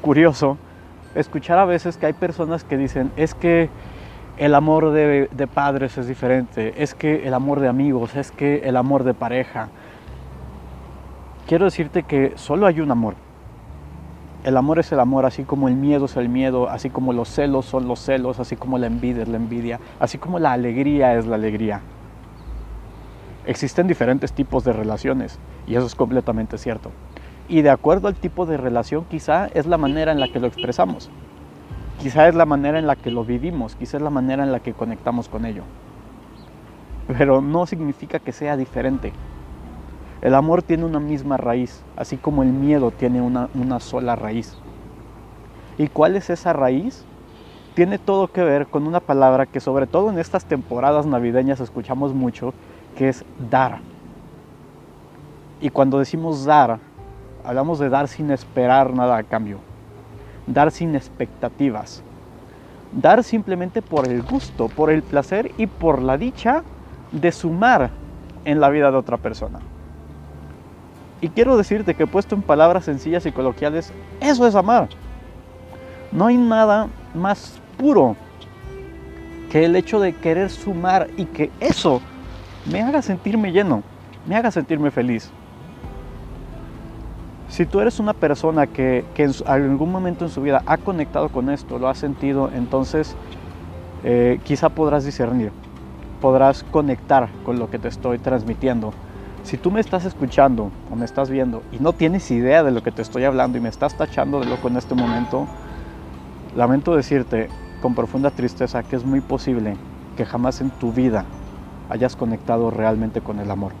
curioso 0.00 0.56
escuchar 1.14 1.58
a 1.58 1.64
veces 1.64 1.96
que 1.96 2.06
hay 2.06 2.12
personas 2.12 2.64
que 2.64 2.76
dicen, 2.76 3.10
es 3.16 3.34
que 3.34 3.68
el 4.36 4.54
amor 4.54 4.92
de, 4.92 5.48
padres 5.52 5.98
es 5.98 6.06
diferente, 6.06 6.82
es 6.82 6.94
que 6.94 7.26
el 7.26 7.34
amor 7.34 7.60
de 7.60 7.68
amigos, 7.68 8.14
es 8.16 8.30
que 8.30 8.62
el 8.64 8.76
amor 8.76 9.04
de 9.04 9.12
pareja. 9.12 9.68
Quiero 11.46 11.64
decirte 11.64 12.04
que 12.04 12.32
solo 12.36 12.66
hay 12.66 12.80
un 12.80 12.90
amor. 12.90 13.14
El 14.42 14.56
amor 14.56 14.78
es 14.78 14.90
el 14.90 15.00
amor, 15.00 15.26
así 15.26 15.44
como 15.44 15.68
el 15.68 15.74
miedo 15.74 16.06
es 16.06 16.16
el 16.16 16.30
miedo, 16.30 16.70
así 16.70 16.88
como 16.88 17.12
los 17.12 17.28
celos 17.28 17.66
son 17.66 17.86
los 17.86 18.00
celos, 18.00 18.40
así 18.40 18.56
como 18.56 18.78
la 18.78 18.86
envidia 18.86 19.22
es 19.22 19.28
la 19.28 19.36
envidia, 19.36 19.80
así 19.98 20.16
como 20.16 20.38
la 20.38 20.52
alegría 20.52 21.14
es 21.16 21.26
la 21.26 21.34
alegría. 21.34 21.82
Existen 23.44 23.86
diferentes 23.86 24.32
tipos 24.32 24.64
de 24.64 24.72
relaciones 24.72 25.38
y 25.66 25.74
eso 25.74 25.84
es 25.84 25.94
completamente 25.94 26.56
cierto. 26.56 26.90
Y 27.50 27.60
de 27.60 27.68
acuerdo 27.68 28.08
al 28.08 28.14
tipo 28.14 28.46
de 28.46 28.56
relación, 28.56 29.04
quizá 29.04 29.48
es 29.48 29.66
la 29.66 29.76
manera 29.76 30.10
en 30.10 30.20
la 30.20 30.28
que 30.28 30.40
lo 30.40 30.46
expresamos. 30.46 31.10
Quizá 31.98 32.26
es 32.26 32.34
la 32.34 32.46
manera 32.46 32.78
en 32.78 32.86
la 32.86 32.96
que 32.96 33.10
lo 33.10 33.24
vivimos, 33.24 33.74
quizá 33.74 33.98
es 33.98 34.02
la 34.02 34.08
manera 34.08 34.42
en 34.42 34.52
la 34.52 34.60
que 34.60 34.72
conectamos 34.72 35.28
con 35.28 35.44
ello. 35.44 35.64
Pero 37.08 37.42
no 37.42 37.66
significa 37.66 38.20
que 38.20 38.32
sea 38.32 38.56
diferente. 38.56 39.12
El 40.22 40.34
amor 40.34 40.62
tiene 40.62 40.84
una 40.84 41.00
misma 41.00 41.36
raíz, 41.36 41.82
así 41.96 42.16
como 42.16 42.42
el 42.42 42.50
miedo 42.50 42.90
tiene 42.90 43.22
una, 43.22 43.48
una 43.54 43.80
sola 43.80 44.16
raíz. 44.16 44.56
¿Y 45.78 45.88
cuál 45.88 46.16
es 46.16 46.28
esa 46.30 46.52
raíz? 46.52 47.04
Tiene 47.74 47.98
todo 47.98 48.28
que 48.28 48.42
ver 48.42 48.66
con 48.66 48.86
una 48.86 49.00
palabra 49.00 49.46
que 49.46 49.60
sobre 49.60 49.86
todo 49.86 50.10
en 50.10 50.18
estas 50.18 50.44
temporadas 50.44 51.06
navideñas 51.06 51.60
escuchamos 51.60 52.12
mucho, 52.12 52.52
que 52.96 53.08
es 53.08 53.24
dar. 53.50 53.78
Y 55.60 55.70
cuando 55.70 55.98
decimos 55.98 56.44
dar, 56.44 56.80
Hablamos 57.44 57.78
de 57.78 57.88
dar 57.88 58.06
sin 58.08 58.30
esperar 58.30 58.92
nada 58.92 59.16
a 59.16 59.22
cambio. 59.22 59.58
Dar 60.46 60.70
sin 60.70 60.94
expectativas. 60.94 62.02
Dar 62.92 63.24
simplemente 63.24 63.82
por 63.82 64.06
el 64.06 64.22
gusto, 64.22 64.68
por 64.68 64.90
el 64.90 65.02
placer 65.02 65.52
y 65.56 65.66
por 65.66 66.02
la 66.02 66.18
dicha 66.18 66.62
de 67.12 67.32
sumar 67.32 67.90
en 68.44 68.60
la 68.60 68.68
vida 68.68 68.90
de 68.90 68.96
otra 68.96 69.16
persona. 69.16 69.60
Y 71.20 71.28
quiero 71.28 71.56
decirte 71.56 71.94
que 71.94 72.06
puesto 72.06 72.34
en 72.34 72.42
palabras 72.42 72.84
sencillas 72.84 73.26
y 73.26 73.32
coloquiales, 73.32 73.92
eso 74.20 74.46
es 74.46 74.54
amar. 74.54 74.88
No 76.12 76.26
hay 76.26 76.36
nada 76.36 76.88
más 77.14 77.60
puro 77.76 78.16
que 79.50 79.64
el 79.64 79.76
hecho 79.76 80.00
de 80.00 80.14
querer 80.14 80.48
sumar 80.48 81.08
y 81.16 81.26
que 81.26 81.50
eso 81.60 82.00
me 82.70 82.82
haga 82.82 83.02
sentirme 83.02 83.52
lleno, 83.52 83.82
me 84.26 84.36
haga 84.36 84.50
sentirme 84.50 84.90
feliz. 84.90 85.30
Si 87.48 87.66
tú 87.66 87.80
eres 87.80 87.98
una 87.98 88.12
persona 88.12 88.68
que, 88.68 89.04
en 89.16 89.32
algún 89.46 89.90
momento 89.90 90.24
en 90.24 90.30
su 90.30 90.40
vida 90.40 90.62
ha 90.66 90.76
conectado 90.78 91.28
con 91.30 91.50
esto, 91.50 91.78
lo 91.78 91.88
ha 91.88 91.94
sentido, 91.96 92.48
entonces 92.54 93.16
eh, 94.04 94.38
quizá 94.44 94.68
podrás 94.68 95.04
discernir, 95.04 95.50
podrás 96.20 96.62
conectar 96.62 97.28
con 97.44 97.58
lo 97.58 97.68
que 97.68 97.80
te 97.80 97.88
estoy 97.88 98.18
transmitiendo. 98.18 98.92
Si 99.50 99.56
tú 99.56 99.72
me 99.72 99.80
estás 99.80 100.04
escuchando 100.04 100.70
o 100.92 100.94
me 100.94 101.04
estás 101.04 101.28
viendo 101.28 101.64
y 101.72 101.82
no 101.82 101.92
tienes 101.92 102.30
idea 102.30 102.62
de 102.62 102.70
lo 102.70 102.84
que 102.84 102.92
te 102.92 103.02
estoy 103.02 103.24
hablando 103.24 103.58
y 103.58 103.60
me 103.60 103.68
estás 103.68 103.96
tachando 103.96 104.38
de 104.38 104.46
loco 104.46 104.68
en 104.68 104.76
este 104.76 104.94
momento, 104.94 105.48
lamento 106.56 106.94
decirte 106.94 107.48
con 107.82 107.96
profunda 107.96 108.30
tristeza 108.30 108.84
que 108.84 108.94
es 108.94 109.04
muy 109.04 109.20
posible 109.20 109.76
que 110.16 110.24
jamás 110.24 110.60
en 110.60 110.70
tu 110.70 110.92
vida 110.92 111.24
hayas 111.88 112.14
conectado 112.14 112.70
realmente 112.70 113.22
con 113.22 113.40
el 113.40 113.50
amor, 113.50 113.72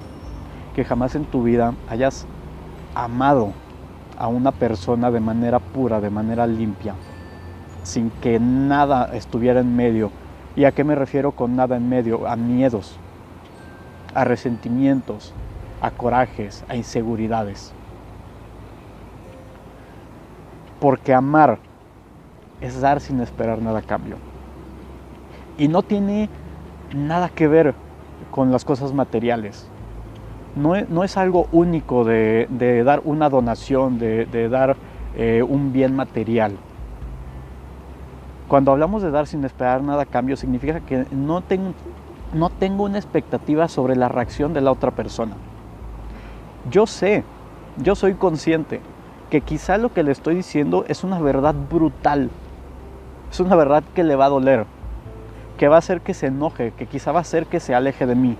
que 0.74 0.84
jamás 0.84 1.14
en 1.14 1.24
tu 1.24 1.44
vida 1.44 1.72
hayas 1.88 2.26
amado 2.96 3.52
a 4.18 4.26
una 4.26 4.50
persona 4.50 5.12
de 5.12 5.20
manera 5.20 5.60
pura, 5.60 6.00
de 6.00 6.10
manera 6.10 6.48
limpia, 6.48 6.96
sin 7.84 8.10
que 8.10 8.40
nada 8.40 9.08
estuviera 9.14 9.60
en 9.60 9.76
medio. 9.76 10.10
¿Y 10.56 10.64
a 10.64 10.72
qué 10.72 10.82
me 10.82 10.96
refiero 10.96 11.30
con 11.30 11.54
nada 11.54 11.76
en 11.76 11.88
medio? 11.88 12.26
A 12.26 12.34
miedos, 12.34 12.96
a 14.16 14.24
resentimientos, 14.24 15.32
a 15.80 15.90
corajes, 15.90 16.64
a 16.68 16.76
inseguridades. 16.76 17.72
Porque 20.80 21.12
amar 21.14 21.58
es 22.60 22.80
dar 22.80 23.00
sin 23.00 23.20
esperar 23.20 23.60
nada 23.60 23.80
a 23.80 23.82
cambio. 23.82 24.16
Y 25.58 25.68
no 25.68 25.82
tiene 25.82 26.28
nada 26.94 27.28
que 27.28 27.48
ver 27.48 27.74
con 28.30 28.50
las 28.50 28.64
cosas 28.64 28.92
materiales 28.92 29.70
no 30.56 31.04
es, 31.04 31.16
algo 31.16 31.48
único 31.52 32.04
de, 32.04 32.82
dar 32.84 33.02
una 33.04 33.28
donación, 33.28 33.98
de, 33.98 34.48
dar 34.48 34.76
eh, 35.16 35.42
un 35.46 35.72
bien 35.72 35.94
material. 35.94 36.52
Cuando 38.48 38.72
hablamos 38.72 39.02
de 39.02 39.10
dar 39.10 39.26
sin 39.26 39.44
esperar 39.44 39.82
nada 39.82 40.02
a 40.02 40.06
cambio, 40.06 40.36
significa 40.36 40.80
que 40.80 41.06
no, 41.12 41.42
no 42.34 42.50
tengo 42.50 42.84
una 42.84 42.98
expectativa 42.98 43.68
sobre 43.68 43.94
la 43.94 44.08
reacción 44.08 44.52
de 44.52 44.60
la 44.60 44.72
otra 44.72 44.90
persona. 44.90 45.36
Yo 46.68 46.86
sé, 46.86 47.24
yo 47.78 47.94
soy 47.94 48.14
consciente 48.14 48.80
que 49.30 49.40
quizá 49.40 49.78
lo 49.78 49.94
que 49.94 50.02
le 50.02 50.12
estoy 50.12 50.34
diciendo 50.34 50.84
es 50.88 51.04
una 51.04 51.18
verdad 51.18 51.54
brutal, 51.54 52.28
es 53.30 53.40
una 53.40 53.56
verdad 53.56 53.82
que 53.94 54.04
le 54.04 54.16
va 54.16 54.26
a 54.26 54.30
doler, 54.30 54.66
que 55.56 55.68
va 55.68 55.76
a 55.76 55.78
hacer 55.78 56.02
que 56.02 56.12
se 56.12 56.26
enoje, 56.26 56.72
que 56.76 56.86
quizá 56.86 57.12
va 57.12 57.20
a 57.20 57.22
hacer 57.22 57.46
que 57.46 57.60
se 57.60 57.74
aleje 57.74 58.04
de 58.04 58.14
mí. 58.14 58.36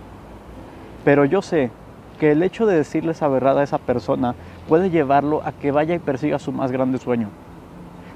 Pero 1.05 1.25
yo 1.25 1.41
sé 1.41 1.71
que 2.19 2.33
el 2.33 2.43
hecho 2.43 2.67
de 2.67 2.77
decirle 2.77 3.13
esa 3.13 3.29
verdad 3.29 3.59
a 3.59 3.63
esa 3.63 3.79
persona 3.79 4.35
puede 4.69 4.91
llevarlo 4.91 5.41
a 5.45 5.53
que 5.53 5.71
vaya 5.71 5.95
y 5.95 5.99
persiga 5.99 6.39
su 6.39 6.53
más 6.53 6.71
grande 6.71 6.99
sueño. 6.99 7.29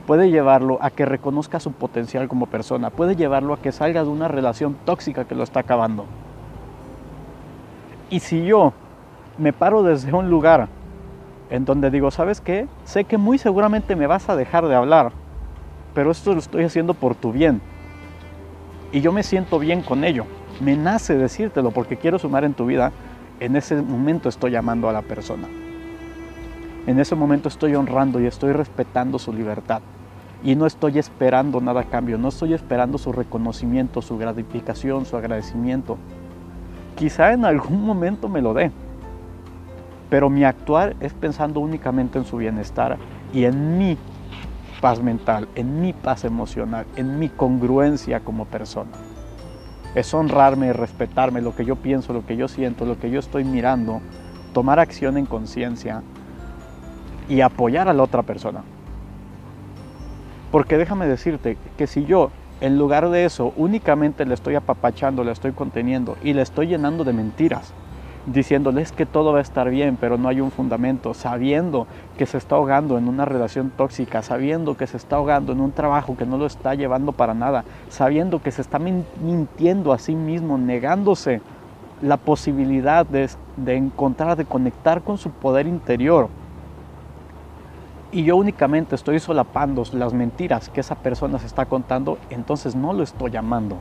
Puede 0.07 0.31
llevarlo 0.31 0.77
a 0.83 0.91
que 0.91 1.07
reconozca 1.07 1.61
su 1.61 1.73
potencial 1.73 2.29
como 2.29 2.45
persona. 2.45 2.91
Puede 2.91 3.17
llevarlo 3.17 3.55
a 3.55 3.59
que 3.59 3.73
salga 3.73 4.03
de 4.03 4.11
una 4.11 4.29
relación 4.29 4.77
tóxica 4.85 5.25
que 5.25 5.35
lo 5.35 5.43
está 5.43 5.61
acabando. 5.61 6.05
Y 8.11 8.21
si 8.21 8.45
yo 8.45 8.75
me 9.39 9.53
paro 9.53 9.83
desde 9.83 10.13
un 10.13 10.31
lugar 10.31 10.69
en 11.51 11.65
donde 11.65 11.91
digo, 11.91 12.11
¿sabes 12.11 12.41
qué? 12.41 12.67
Sé 12.85 13.05
que 13.05 13.19
muy 13.19 13.39
seguramente 13.39 13.97
me 13.97 14.07
vas 14.07 14.29
a 14.29 14.37
dejar 14.37 14.67
de 14.67 14.75
hablar, 14.75 15.13
pero 15.95 16.11
esto 16.11 16.33
lo 16.33 16.39
estoy 16.39 16.65
haciendo 16.65 16.95
por 16.95 17.15
tu 17.15 17.33
bien. 17.33 17.61
Y 18.93 19.01
yo 19.01 19.13
me 19.13 19.23
siento 19.23 19.59
bien 19.59 19.83
con 19.83 20.05
ello. 20.05 20.25
Me 20.61 20.77
nace 20.77 21.17
decírtelo 21.17 21.73
porque 21.73 21.97
quiero 21.97 22.19
sumar 22.19 22.45
en 22.45 22.55
tu 22.55 22.67
vida. 22.67 22.93
En 23.41 23.57
ese 23.57 23.83
momento 23.83 24.29
estoy 24.29 24.53
llamando 24.53 24.89
a 24.89 24.93
la 24.93 25.03
persona. 25.03 25.49
En 26.87 27.01
ese 27.01 27.15
momento 27.15 27.49
estoy 27.49 27.75
honrando 27.75 28.21
y 28.21 28.27
estoy 28.27 28.53
respetando 28.53 29.19
su 29.19 29.33
libertad. 29.33 29.83
Y 30.45 30.55
no 30.55 30.67
estoy 30.67 30.99
esperando 30.99 31.61
nada 31.61 31.81
a 31.81 31.85
cambio, 31.85 32.19
no 32.19 32.29
estoy 32.29 32.53
esperando 32.53 32.99
su 32.99 33.13
reconocimiento, 33.13 34.03
su 34.03 34.19
gratificación, 34.19 35.07
su 35.07 35.17
agradecimiento. 35.17 35.97
Quizá 36.95 37.33
en 37.33 37.45
algún 37.45 37.85
momento 37.85 38.29
me 38.29 38.43
lo 38.43 38.53
dé, 38.55 38.71
pero 40.11 40.31
mi 40.31 40.45
actuar 40.45 40.97
es 41.01 41.13
pensando 41.13 41.61
únicamente 41.61 42.19
en 42.19 42.25
su 42.25 42.37
bienestar 42.37 42.99
y 43.33 43.45
en 43.45 43.79
mi 43.79 43.99
paz 44.81 45.03
mental, 45.03 45.49
en 45.55 45.81
mi 45.81 45.93
paz 45.93 46.25
emocional, 46.25 46.87
en 46.97 47.19
mi 47.19 47.29
congruencia 47.29 48.21
como 48.21 48.45
persona. 48.45 48.91
Es 49.95 50.13
honrarme, 50.13 50.73
respetarme, 50.73 51.41
lo 51.41 51.55
que 51.55 51.65
yo 51.65 51.77
pienso, 51.77 52.13
lo 52.13 52.27
que 52.27 52.37
yo 52.37 52.49
siento, 52.49 52.85
lo 52.85 52.99
que 52.99 53.11
yo 53.11 53.21
estoy 53.21 53.45
mirando, 53.45 54.01
tomar 54.53 54.79
acción 54.79 55.17
en 55.17 55.27
conciencia 55.27 56.03
y 57.29 57.41
apoyar 57.41 57.89
a 57.89 57.93
la 57.93 58.03
otra 58.03 58.23
persona. 58.23 58.63
Porque 60.51 60.79
déjame 60.79 61.07
decirte 61.07 61.57
que 61.77 61.87
si 61.87 62.05
yo, 62.05 62.31
en 62.61 62.79
lugar 62.79 63.11
de 63.11 63.25
eso, 63.25 63.53
únicamente 63.57 64.25
le 64.25 64.35
estoy 64.35 64.55
apapachando, 64.55 65.25
le 65.25 65.33
estoy 65.33 65.53
conteniendo 65.53 66.17
y 66.23 66.33
le 66.33 66.43
estoy 66.43 66.67
llenando 66.67 67.05
de 67.05 67.13
mentiras, 67.13 67.73
diciéndoles 68.27 68.93
que 68.93 69.07
todo 69.07 69.33
va 69.33 69.39
a 69.39 69.43
estar 69.43 69.69
bien, 69.71 69.97
pero 70.01 70.17
no 70.17 70.29
hay 70.29 70.41
un 70.41 70.51
fundamento, 70.51 71.15
sabiendo 71.15 71.87
que 72.17 72.27
se 72.27 72.39
está 72.39 72.57
ahogando 72.57 72.97
en 72.99 73.09
una 73.09 73.25
relación 73.25 73.71
tóxica, 73.71 74.23
sabiendo 74.23 74.77
que 74.77 74.87
se 74.87 74.97
está 74.97 75.17
ahogando 75.17 75.53
en 75.53 75.61
un 75.61 75.73
trabajo 75.73 76.17
que 76.17 76.27
no 76.27 76.39
lo 76.39 76.47
está 76.47 76.75
llevando 76.75 77.13
para 77.13 77.35
nada, 77.35 77.65
sabiendo 77.89 78.41
que 78.43 78.51
se 78.51 78.63
está 78.63 78.79
mintiendo 78.79 79.93
a 79.93 79.99
sí 79.99 80.15
mismo, 80.15 80.59
negándose 80.59 81.41
la 82.03 82.17
posibilidad 82.17 83.07
de, 83.07 83.29
de 83.57 83.77
encontrar, 83.77 84.37
de 84.37 84.45
conectar 84.45 85.03
con 85.03 85.19
su 85.19 85.31
poder 85.31 85.67
interior 85.67 86.29
y 88.15 88.23
yo 88.23 88.37
únicamente 88.37 88.95
estoy 88.95 89.19
solapando 89.19 89.83
las 89.93 90.15
mentiras 90.15 90.69
que 90.69 90.81
esa 90.81 90.95
persona 90.95 91.41
se 91.41 91.47
está 91.47 91.67
contando, 91.67 92.17
entonces 92.31 92.77
no 92.77 92.93
lo 92.93 93.03
estoy 93.03 93.33
llamando. 93.33 93.79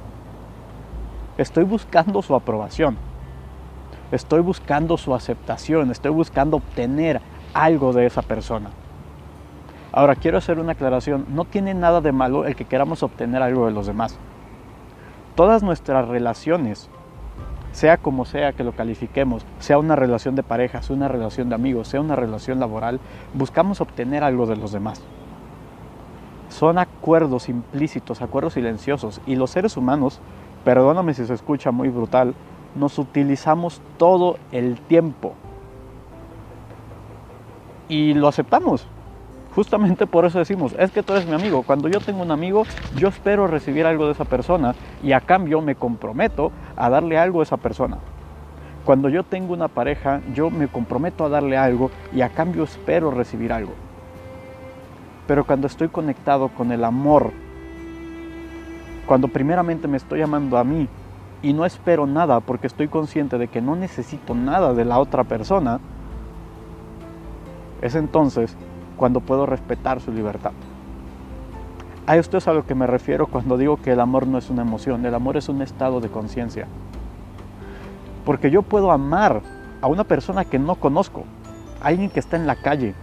Estoy 1.38 1.66
buscando 1.66 2.20
su 2.24 2.34
aprobación. 2.34 2.98
Estoy 4.14 4.42
buscando 4.42 4.98
su 4.98 5.16
aceptación. 5.16 5.90
Estoy 5.90 6.12
buscando 6.12 6.58
obtener 6.58 7.20
algo 7.54 7.94
de 7.94 8.06
esa 8.06 8.22
persona. 8.22 8.70
Ahora 9.92 10.16
quiero 10.16 10.38
hacer 10.38 10.60
una 10.60 10.74
aclaración. 10.74 11.26
No 11.30 11.46
tiene 11.46 11.74
nada 11.74 12.00
de 12.00 12.12
malo 12.12 12.46
el 12.46 12.56
que 12.56 12.66
queramos 12.66 13.02
obtener 13.02 13.42
algo 13.42 13.66
de 13.66 13.72
los 13.72 13.88
demás. 13.88 14.20
Todas 15.36 15.64
nuestras 15.64 16.08
relaciones 16.08 16.90
sea 17.72 17.98
como 17.98 18.26
sea 18.26 18.54
que 18.54 18.64
lo 18.64 18.74
califiquemos, 18.74 19.48
sea 19.58 19.80
una 19.80 19.96
relación 19.96 20.36
de 20.36 20.44
pareja, 20.44 20.84
sea 20.84 20.96
una 20.96 21.08
relación 21.08 21.50
de 21.50 21.56
amigos, 21.56 21.88
sea 21.88 22.02
una 22.02 22.16
relación 22.16 22.60
laboral, 22.60 23.00
buscamos 23.34 23.82
obtener 23.82 24.24
algo 24.24 24.46
de 24.46 24.56
los 24.56 24.72
demás. 24.72 25.02
Son 26.50 26.78
acuerdos 26.78 27.50
implícitos, 27.50 28.22
acuerdos 28.22 28.54
silenciosos, 28.54 29.22
y 29.26 29.36
los 29.38 29.50
seres 29.50 29.76
humanos, 29.76 30.20
perdóname 30.64 31.16
si 31.16 31.26
se 31.26 31.34
escucha 31.34 31.72
muy 31.72 31.90
brutal, 31.90 32.36
nos 32.76 32.98
utilizamos 33.00 33.82
todo 33.98 34.38
el 34.52 34.80
tiempo. 34.80 35.34
Y 37.90 38.14
lo 38.14 38.28
aceptamos. 38.28 38.88
Justamente 39.56 40.08
por 40.08 40.26
eso 40.26 40.40
decimos, 40.40 40.76
es 40.80 40.92
que 40.92 41.04
tú 41.04 41.14
eres 41.14 41.28
mi 41.28 41.36
amigo. 41.36 41.62
Cuando 41.62 41.88
yo 41.88 42.00
tengo 42.00 42.24
un 42.24 42.32
amigo, 42.32 42.64
yo 42.96 43.10
espero 43.10 43.46
recibir 43.46 43.86
algo 43.86 44.08
de 44.08 44.14
esa 44.14 44.26
persona 44.26 44.74
y 45.04 45.12
a 45.12 45.20
cambio 45.20 45.62
me 45.62 45.76
comprometo 45.76 46.52
a 46.76 46.90
darle 46.90 47.20
algo 47.20 47.40
a 47.40 47.44
esa 47.44 47.58
persona. 47.58 48.00
Cuando 48.84 49.10
yo 49.10 49.24
tengo 49.24 49.54
una 49.54 49.68
pareja, 49.68 50.22
yo 50.34 50.50
me 50.50 50.68
comprometo 50.68 51.24
a 51.24 51.30
darle 51.30 51.56
algo 51.56 51.92
y 52.14 52.22
a 52.22 52.30
cambio 52.30 52.64
espero 52.64 53.12
recibir 53.12 53.54
algo. 53.54 53.74
Pero 55.28 55.46
cuando 55.46 55.68
estoy 55.68 55.88
conectado 55.88 56.50
con 56.50 56.72
el 56.72 56.84
amor, 56.84 57.32
cuando 59.06 59.28
primeramente 59.28 59.88
me 59.88 59.98
estoy 59.98 60.22
amando 60.22 60.58
a 60.58 60.64
mí 60.64 60.88
y 61.44 61.52
no 61.54 61.66
espero 61.66 62.08
nada 62.08 62.40
porque 62.40 62.68
estoy 62.68 62.88
consciente 62.88 63.38
de 63.38 63.50
que 63.50 63.62
no 63.62 63.76
necesito 63.76 64.34
nada 64.34 64.74
de 64.74 64.86
la 64.86 64.98
otra 64.98 65.26
persona, 65.26 65.80
es 67.82 67.96
entonces 67.96 68.56
cuando 68.96 69.20
puedo 69.20 69.46
respetar 69.46 70.00
su 70.00 70.12
libertad. 70.12 70.54
A 72.08 72.16
esto 72.16 72.38
es 72.38 72.48
a 72.48 72.54
lo 72.54 72.66
que 72.66 72.76
me 72.76 72.88
refiero 72.88 73.28
cuando 73.28 73.58
digo 73.58 73.78
que 73.78 73.92
el 73.92 74.00
amor 74.00 74.26
no 74.26 74.38
es 74.38 74.50
una 74.50 74.62
emoción, 74.62 75.06
el 75.06 75.14
amor 75.14 75.36
es 75.36 75.50
un 75.50 75.62
estado 75.62 76.00
de 76.00 76.10
conciencia. 76.10 76.66
Porque 78.26 78.50
yo 78.50 78.62
puedo 78.62 78.92
amar 78.92 79.42
a 79.82 79.88
una 79.88 80.06
persona 80.06 80.46
que 80.46 80.60
no 80.60 80.76
conozco, 80.76 81.26
alguien 81.82 82.10
que 82.10 82.22
está 82.22 82.38
en 82.38 82.48
la 82.48 82.56
calle, 82.56 82.96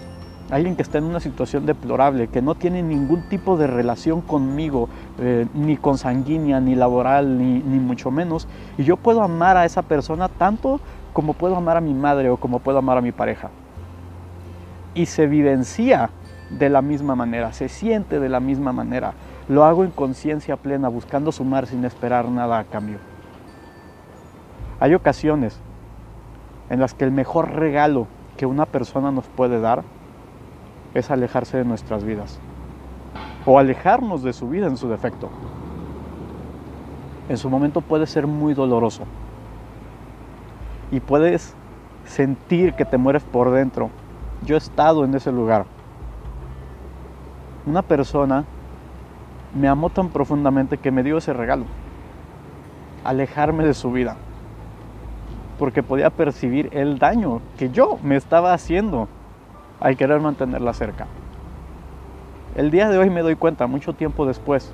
alguien 0.51 0.77
que 0.77 0.83
está 0.83 0.99
en 0.99 1.05
una 1.05 1.21
situación 1.21 1.67
deplorable, 1.67 2.29
que 2.29 2.43
no 2.43 2.55
tiene 2.55 2.83
ningún 2.83 3.29
tipo 3.29 3.57
de 3.57 3.67
relación 3.67 4.21
conmigo, 4.21 4.89
eh, 5.19 5.47
ni 5.55 5.77
consanguínea, 5.77 6.61
ni 6.61 6.75
laboral, 6.75 7.39
ni, 7.39 7.61
ni 7.61 7.79
mucho 7.79 8.11
menos. 8.11 8.49
Y 8.79 8.85
yo 8.85 8.97
puedo 8.97 9.23
amar 9.23 9.57
a 9.57 9.65
esa 9.65 9.83
persona 9.83 10.29
tanto 10.29 10.81
como 11.13 11.35
puedo 11.35 11.57
amar 11.57 11.77
a 11.77 11.81
mi 11.81 11.95
madre 11.95 12.31
o 12.31 12.37
como 12.37 12.61
puedo 12.61 12.79
amar 12.79 12.99
a 12.99 13.01
mi 13.01 13.13
pareja 13.13 13.51
y 14.95 15.07
se 15.07 15.27
vivencia 15.27 16.11
de 16.51 16.69
la 16.69 16.83
misma 16.83 17.15
manera, 17.15 17.53
se 17.53 17.69
siente 17.69 18.19
de 18.19 18.29
la 18.29 18.41
misma 18.41 18.73
manera. 18.73 19.15
Lo 19.49 19.65
hago 19.65 19.85
en 19.85 19.91
conciencia 19.91 20.57
plena, 20.57 20.89
buscando 20.89 21.33
sumar 21.33 21.67
sin 21.67 21.85
esperar 21.85 22.29
nada 22.29 22.59
a 22.59 22.65
cambio. 22.65 22.99
Hay 24.81 24.95
ocasiones 24.95 25.59
en 26.69 26.81
las 26.81 26.95
que 26.95 27.05
el 27.05 27.13
mejor 27.13 27.53
regalo 27.53 28.07
que 28.37 28.47
una 28.47 28.67
persona 28.67 29.11
nos 29.11 29.27
puede 29.27 29.61
dar 29.61 29.83
es 30.95 31.11
alejarse 31.11 31.59
de 31.59 31.65
nuestras 31.65 32.05
vidas 32.05 32.39
o 33.47 33.59
alejarnos 33.59 34.23
de 34.23 34.33
su 34.33 34.49
vida 34.49 34.67
en 34.67 34.77
su 34.77 34.89
defecto. 34.89 35.31
En 37.29 37.37
su 37.37 37.49
momento 37.49 37.81
puede 37.81 38.07
ser 38.07 38.27
muy 38.27 38.55
doloroso 38.55 39.05
y 40.91 41.01
puedes 41.01 41.55
sentir 42.05 42.75
que 42.75 42.85
te 42.85 42.99
mueres 42.99 43.23
por 43.23 43.51
dentro 43.51 43.91
yo 44.43 44.55
he 44.55 44.59
estado 44.59 45.05
en 45.05 45.15
ese 45.15 45.33
lugar. 45.33 45.67
Una 47.67 47.83
persona 47.83 48.45
me 49.55 49.69
amó 49.69 49.91
tan 49.91 50.09
profundamente 50.09 50.79
que 50.79 50.91
me 50.91 51.03
dio 51.03 51.19
ese 51.19 51.33
regalo. 51.33 51.65
Alejarme 53.05 53.65
de 53.65 53.75
su 53.75 53.93
vida. 53.93 54.17
Porque 55.59 55.83
podía 55.83 56.11
percibir 56.11 56.71
el 56.73 56.99
daño 56.99 57.43
que 57.59 57.71
yo 57.71 57.99
me 58.03 58.17
estaba 58.17 58.55
haciendo 58.55 59.09
al 59.81 59.97
querer 59.97 60.21
mantenerla 60.21 60.73
cerca. 60.73 61.07
El 62.55 62.71
día 62.71 62.89
de 62.89 62.99
hoy 62.99 63.11
me 63.11 63.23
doy 63.23 63.37
cuenta, 63.37 63.67
mucho 63.67 63.93
tiempo 63.93 64.27
después, 64.27 64.73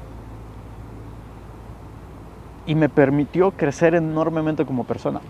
y 2.66 2.74
me 2.74 2.88
permitió 2.88 3.52
crecer 3.52 3.94
enormemente 3.94 4.64
como 4.64 4.84
persona. 4.84 5.20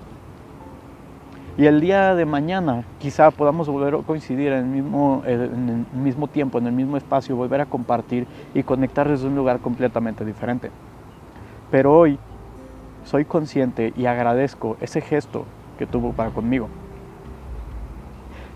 Y 1.58 1.66
el 1.66 1.80
día 1.80 2.14
de 2.14 2.26
mañana 2.26 2.84
quizá 2.98 3.30
podamos 3.30 3.68
volver 3.68 3.94
a 3.94 3.98
coincidir 3.98 4.52
en 4.52 4.58
el, 4.58 4.64
mismo, 4.66 5.22
en 5.24 5.86
el 5.94 6.00
mismo 6.00 6.28
tiempo, 6.28 6.58
en 6.58 6.66
el 6.66 6.72
mismo 6.72 6.96
espacio, 6.96 7.34
volver 7.34 7.62
a 7.62 7.66
compartir 7.66 8.26
y 8.54 8.62
conectar 8.62 9.08
desde 9.08 9.26
un 9.26 9.34
lugar 9.34 9.60
completamente 9.60 10.24
diferente. 10.24 10.70
Pero 11.70 11.96
hoy 11.96 12.18
soy 13.04 13.24
consciente 13.24 13.92
y 13.96 14.06
agradezco 14.06 14.76
ese 14.80 15.00
gesto 15.00 15.46
que 15.78 15.86
tuvo 15.86 16.12
para 16.12 16.30
conmigo. 16.30 16.68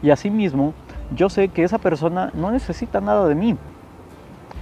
Y 0.03 0.11
asimismo, 0.11 0.75
yo 1.15 1.29
sé 1.29 1.49
que 1.49 1.65
esa 1.65 1.79
persona 1.79 2.31
no 2.35 2.51
necesita 2.51 3.01
nada 3.01 3.27
de 3.27 3.35
mí. 3.35 3.57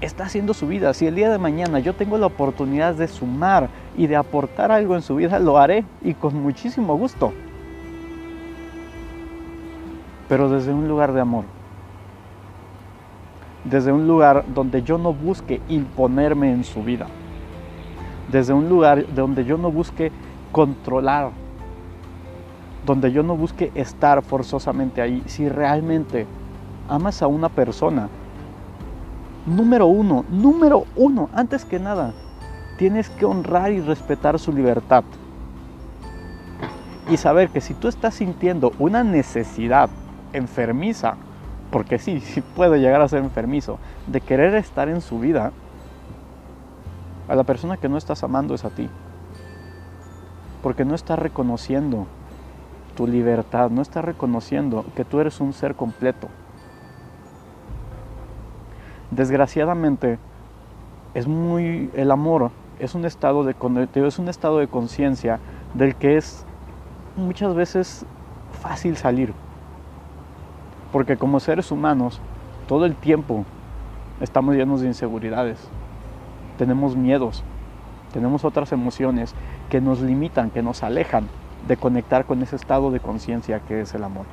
Está 0.00 0.24
haciendo 0.24 0.54
su 0.54 0.68
vida. 0.68 0.94
Si 0.94 1.06
el 1.06 1.14
día 1.14 1.30
de 1.30 1.38
mañana 1.38 1.80
yo 1.80 1.94
tengo 1.94 2.18
la 2.18 2.26
oportunidad 2.26 2.94
de 2.94 3.08
sumar 3.08 3.68
y 3.96 4.06
de 4.06 4.16
aportar 4.16 4.70
algo 4.70 4.94
en 4.94 5.02
su 5.02 5.16
vida, 5.16 5.38
lo 5.38 5.58
haré 5.58 5.84
y 6.02 6.14
con 6.14 6.40
muchísimo 6.40 6.96
gusto 6.96 7.32
pero 10.28 10.50
desde 10.50 10.72
un 10.72 10.86
lugar 10.86 11.12
de 11.12 11.20
amor. 11.20 11.44
Desde 13.64 13.92
un 13.92 14.06
lugar 14.06 14.44
donde 14.54 14.82
yo 14.82 14.98
no 14.98 15.12
busque 15.12 15.60
imponerme 15.68 16.52
en 16.52 16.64
su 16.64 16.82
vida. 16.82 17.06
Desde 18.30 18.52
un 18.52 18.68
lugar 18.68 19.06
donde 19.14 19.44
yo 19.44 19.56
no 19.56 19.72
busque 19.72 20.12
controlar. 20.52 21.30
Donde 22.88 23.12
yo 23.12 23.22
no 23.22 23.36
busque 23.36 23.70
estar 23.74 24.22
forzosamente 24.22 25.02
ahí. 25.02 25.22
Si 25.26 25.46
realmente 25.46 26.26
amas 26.88 27.20
a 27.20 27.26
una 27.26 27.50
persona, 27.50 28.08
número 29.44 29.86
uno, 29.86 30.24
número 30.30 30.86
uno, 30.96 31.28
antes 31.34 31.66
que 31.66 31.78
nada, 31.78 32.14
tienes 32.78 33.10
que 33.10 33.26
honrar 33.26 33.72
y 33.72 33.82
respetar 33.82 34.38
su 34.38 34.52
libertad. 34.52 35.04
y 37.10 37.18
saber 37.18 37.50
que 37.50 37.60
si 37.60 37.74
tú 37.74 37.88
estás 37.88 38.14
sintiendo 38.14 38.72
una 38.78 39.04
necesidad 39.04 39.90
enfermiza, 40.32 41.16
porque 41.70 41.98
sí, 41.98 42.20
sí 42.24 42.40
puede 42.40 42.80
llegar 42.80 43.02
a 43.02 43.08
ser 43.08 43.22
enfermizo, 43.22 43.78
de 44.06 44.22
querer 44.22 44.54
estar 44.54 44.88
en 44.88 45.02
su 45.02 45.18
vida, 45.18 45.52
a 47.28 47.34
la 47.34 47.44
persona 47.44 47.76
que 47.76 47.90
no 47.90 47.98
estás 47.98 48.24
amando 48.24 48.54
es 48.54 48.64
a 48.64 48.70
ti. 48.70 48.88
Porque 50.62 50.86
no 50.86 50.94
estás 50.94 51.18
reconociendo 51.18 52.06
tu 52.98 53.06
libertad, 53.06 53.70
no 53.70 53.80
estás 53.80 54.04
reconociendo 54.04 54.84
que 54.96 55.04
tú 55.04 55.20
eres 55.20 55.40
un 55.40 55.52
ser 55.52 55.76
completo. 55.76 56.26
Desgraciadamente, 59.12 60.18
es 61.14 61.28
muy 61.28 61.92
el 61.94 62.10
amor 62.10 62.50
es 62.80 62.96
un 62.96 63.04
estado 63.04 63.44
de 63.44 63.54
es 63.94 64.18
un 64.18 64.28
estado 64.28 64.58
de 64.58 64.66
conciencia 64.66 65.38
del 65.74 65.94
que 65.94 66.16
es 66.16 66.44
muchas 67.16 67.54
veces 67.54 68.04
fácil 68.60 68.96
salir. 68.96 69.32
Porque 70.90 71.16
como 71.16 71.38
seres 71.38 71.70
humanos, 71.70 72.20
todo 72.66 72.84
el 72.84 72.96
tiempo 72.96 73.44
estamos 74.20 74.56
llenos 74.56 74.80
de 74.80 74.88
inseguridades. 74.88 75.60
Tenemos 76.58 76.96
miedos, 76.96 77.44
tenemos 78.12 78.44
otras 78.44 78.72
emociones 78.72 79.36
que 79.70 79.80
nos 79.80 80.00
limitan, 80.00 80.50
que 80.50 80.62
nos 80.62 80.82
alejan 80.82 81.28
de 81.68 81.76
conectar 81.76 82.24
con 82.24 82.42
ese 82.42 82.56
estado 82.56 82.90
de 82.90 83.00
conciencia 83.00 83.60
que 83.60 83.82
es 83.82 83.94
el 83.94 84.02
amor. 84.02 84.24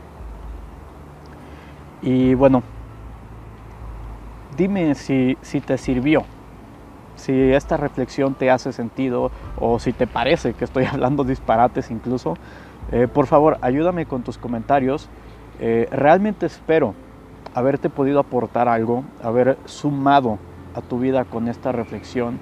Y 2.01 2.33
bueno, 2.33 2.63
dime 4.57 4.95
si, 4.95 5.37
si 5.41 5.59
te 5.61 5.77
sirvió 5.77 6.23
si 7.15 7.53
esta 7.53 7.77
reflexión 7.77 8.35
te 8.35 8.51
hace 8.51 8.71
sentido 8.73 9.31
o 9.59 9.79
si 9.79 9.93
te 9.93 10.07
parece 10.07 10.53
que 10.53 10.65
estoy 10.65 10.85
hablando 10.91 11.23
disparates 11.23 11.91
incluso, 11.91 12.35
eh, 12.91 13.07
por 13.11 13.27
favor 13.27 13.57
ayúdame 13.61 14.05
con 14.05 14.23
tus 14.23 14.37
comentarios. 14.37 15.09
Eh, 15.59 15.87
realmente 15.91 16.45
espero 16.45 16.93
haberte 17.53 17.89
podido 17.89 18.19
aportar 18.19 18.67
algo, 18.67 19.03
haber 19.23 19.57
sumado 19.65 20.37
a 20.73 20.81
tu 20.81 20.99
vida 20.99 21.23
con 21.23 21.47
esta 21.47 21.71
reflexión. 21.71 22.39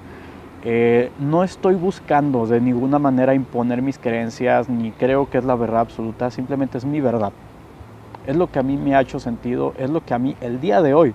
Eh, 0.66 1.10
no 1.18 1.44
estoy 1.44 1.74
buscando 1.74 2.46
de 2.46 2.58
ninguna 2.58 2.98
manera 2.98 3.34
imponer 3.34 3.82
mis 3.82 3.98
creencias, 3.98 4.70
ni 4.70 4.92
creo 4.92 5.28
que 5.28 5.36
es 5.36 5.44
la 5.44 5.56
verdad 5.56 5.80
absoluta, 5.80 6.30
simplemente 6.30 6.78
es 6.78 6.86
mi 6.86 7.02
verdad. 7.02 7.32
Es 8.26 8.34
lo 8.34 8.46
que 8.50 8.60
a 8.60 8.62
mí 8.62 8.78
me 8.78 8.94
ha 8.94 9.02
hecho 9.02 9.20
sentido, 9.20 9.74
es 9.78 9.90
lo 9.90 10.02
que 10.02 10.14
a 10.14 10.18
mí 10.18 10.34
el 10.40 10.62
día 10.62 10.80
de 10.80 10.94
hoy 10.94 11.14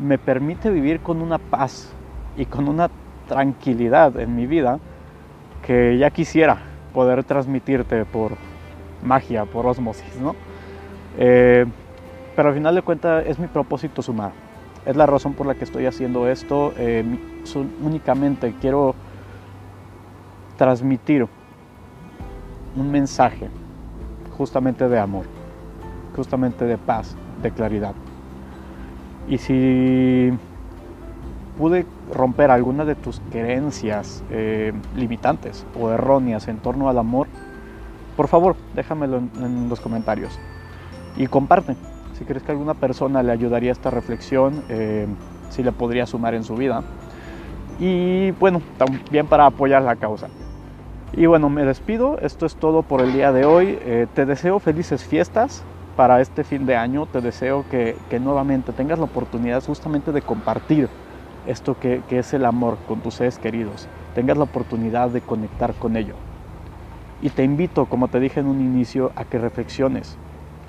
me 0.00 0.18
permite 0.18 0.70
vivir 0.70 0.98
con 0.98 1.22
una 1.22 1.38
paz 1.38 1.92
y 2.36 2.46
con 2.46 2.68
una 2.68 2.90
tranquilidad 3.28 4.18
en 4.18 4.34
mi 4.34 4.46
vida 4.46 4.80
que 5.64 5.96
ya 5.96 6.10
quisiera 6.10 6.58
poder 6.92 7.22
transmitirte 7.22 8.04
por 8.04 8.32
magia, 9.04 9.44
por 9.44 9.66
osmosis, 9.66 10.16
¿no? 10.20 10.34
Eh, 11.16 11.64
pero 12.34 12.48
al 12.48 12.54
final 12.56 12.74
de 12.74 12.82
cuentas 12.82 13.24
es 13.24 13.38
mi 13.38 13.46
propósito 13.46 14.02
sumar. 14.02 14.49
Es 14.86 14.96
la 14.96 15.06
razón 15.06 15.34
por 15.34 15.46
la 15.46 15.54
que 15.54 15.64
estoy 15.64 15.86
haciendo 15.86 16.28
esto. 16.28 16.72
Eh, 16.76 17.04
únicamente 17.82 18.54
quiero 18.60 18.94
transmitir 20.56 21.26
un 22.76 22.90
mensaje 22.90 23.48
justamente 24.36 24.88
de 24.88 24.98
amor, 24.98 25.26
justamente 26.16 26.64
de 26.64 26.78
paz, 26.78 27.16
de 27.42 27.50
claridad. 27.50 27.94
Y 29.28 29.38
si 29.38 30.30
pude 31.58 31.86
romper 32.14 32.50
alguna 32.50 32.84
de 32.84 32.94
tus 32.94 33.20
creencias 33.30 34.24
eh, 34.30 34.72
limitantes 34.96 35.66
o 35.78 35.90
erróneas 35.90 36.48
en 36.48 36.56
torno 36.56 36.88
al 36.88 36.98
amor, 36.98 37.26
por 38.16 38.28
favor, 38.28 38.56
déjamelo 38.74 39.18
en, 39.18 39.68
los 39.68 39.80
comentarios 39.80 40.38
y 41.16 41.26
comparte. 41.26 41.76
Si 42.20 42.26
crees 42.26 42.42
que 42.42 42.52
alguna 42.52 42.74
persona 42.74 43.22
le 43.22 43.32
ayudaría 43.32 43.72
esta 43.72 43.88
reflexión, 43.88 44.62
eh, 44.68 45.06
si 45.48 45.62
le 45.62 45.72
podría 45.72 46.04
sumar 46.04 46.34
en 46.34 46.44
su 46.44 46.54
vida. 46.54 46.82
Y 47.78 48.32
bueno, 48.32 48.60
también 48.76 49.26
para 49.26 49.46
apoyar 49.46 49.80
la 49.80 49.96
causa. 49.96 50.28
Y 51.14 51.24
bueno, 51.24 51.48
me 51.48 51.64
despido. 51.64 52.18
Esto 52.20 52.44
es 52.44 52.56
todo 52.56 52.82
por 52.82 53.00
el 53.00 53.14
día 53.14 53.32
de 53.32 53.46
hoy. 53.46 53.78
Eh, 53.80 54.06
te 54.14 54.26
deseo 54.26 54.58
felices 54.58 55.02
fiestas 55.02 55.64
para 55.96 56.20
este 56.20 56.44
fin 56.44 56.66
de 56.66 56.76
año. 56.76 57.06
Te 57.06 57.22
deseo 57.22 57.64
que, 57.70 57.96
que 58.10 58.20
nuevamente 58.20 58.72
tengas 58.72 58.98
la 58.98 59.06
oportunidad 59.06 59.64
justamente 59.64 60.12
de 60.12 60.20
compartir 60.20 60.90
esto 61.46 61.78
que, 61.80 62.02
es 62.10 62.34
el 62.34 62.44
amor 62.44 62.76
con 62.86 63.00
tus 63.00 63.14
seres 63.14 63.38
queridos, 63.38 63.88
tengas 64.14 64.36
la 64.36 64.44
oportunidad 64.44 65.08
de 65.08 65.22
conectar 65.22 65.72
con 65.74 65.96
ello. 65.96 66.14
Y 67.22 67.30
te 67.30 67.44
invito, 67.44 67.86
como 67.86 68.08
te 68.08 68.20
dije 68.20 68.40
en 68.40 68.46
un 68.46 68.60
inicio, 68.60 69.10
a 69.16 69.24
que 69.24 69.38
reflexiones 69.38 70.18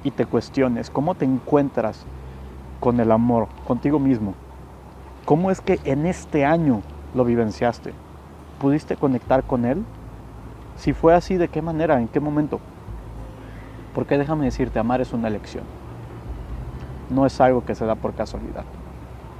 y 0.03 0.11
te 0.11 0.25
cuestiones 0.25 0.89
cómo 0.89 1.15
te 1.15 1.25
encuentras 1.25 2.05
con 2.79 2.99
el 2.99 3.11
amor, 3.11 3.47
contigo 3.67 3.99
mismo. 3.99 4.33
¿Cómo 5.25 5.51
es 5.51 5.61
que 5.61 5.79
en 5.83 6.05
este 6.05 6.45
año 6.45 6.81
lo 7.13 7.23
vivenciaste? 7.23 7.93
¿Pudiste 8.59 8.95
conectar 8.95 9.43
con 9.43 9.65
él? 9.65 9.83
Si 10.77 10.93
fue 10.93 11.13
así, 11.13 11.37
¿de 11.37 11.47
qué 11.47 11.61
manera? 11.61 11.99
¿En 12.01 12.07
qué 12.07 12.19
momento? 12.19 12.59
Porque 13.93 14.17
déjame 14.17 14.45
decirte, 14.45 14.79
amar 14.79 15.01
es 15.01 15.13
una 15.13 15.27
elección. 15.27 15.63
No 17.09 17.25
es 17.25 17.39
algo 17.39 17.65
que 17.65 17.75
se 17.75 17.85
da 17.85 17.95
por 17.95 18.13
casualidad. 18.13 18.63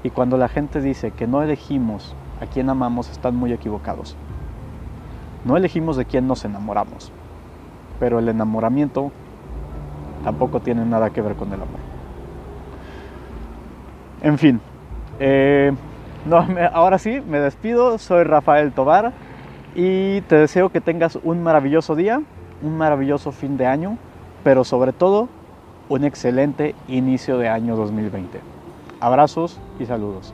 Y 0.03 0.09
cuando 0.09 0.37
la 0.37 0.49
gente 0.49 0.81
dice 0.81 1.11
que 1.11 1.27
no 1.27 1.41
elegimos 1.41 2.15
a 2.41 2.45
quien 2.45 2.69
amamos, 2.69 3.09
están 3.09 3.35
muy 3.35 3.53
equivocados. 3.53 4.15
No 5.45 5.57
elegimos 5.57 5.97
de 5.97 6.05
quién 6.05 6.27
nos 6.27 6.45
enamoramos, 6.45 7.11
pero 7.99 8.19
el 8.19 8.29
enamoramiento 8.29 9.11
tampoco 10.23 10.59
tiene 10.59 10.85
nada 10.85 11.09
que 11.09 11.21
ver 11.21 11.35
con 11.35 11.49
el 11.49 11.55
amor. 11.55 11.79
En 14.21 14.37
fin, 14.37 14.61
eh, 15.19 15.73
ahora 16.73 16.97
sí, 16.97 17.21
me 17.27 17.39
despido, 17.39 17.97
soy 17.97 18.23
Rafael 18.23 18.71
Tobar 18.71 19.13
y 19.75 20.21
te 20.21 20.35
deseo 20.35 20.69
que 20.69 20.81
tengas 20.81 21.17
un 21.23 21.41
maravilloso 21.41 21.95
día, 21.95 22.21
un 22.61 22.77
maravilloso 22.77 23.31
fin 23.31 23.57
de 23.57 23.65
año, 23.65 23.97
pero 24.43 24.63
sobre 24.63 24.93
todo 24.93 25.29
un 25.89 26.03
excelente 26.03 26.75
inicio 26.87 27.37
de 27.37 27.49
año 27.49 27.75
2020. 27.75 28.39
Abrazos 28.99 29.59
y 29.79 29.85
saludos. 29.85 30.33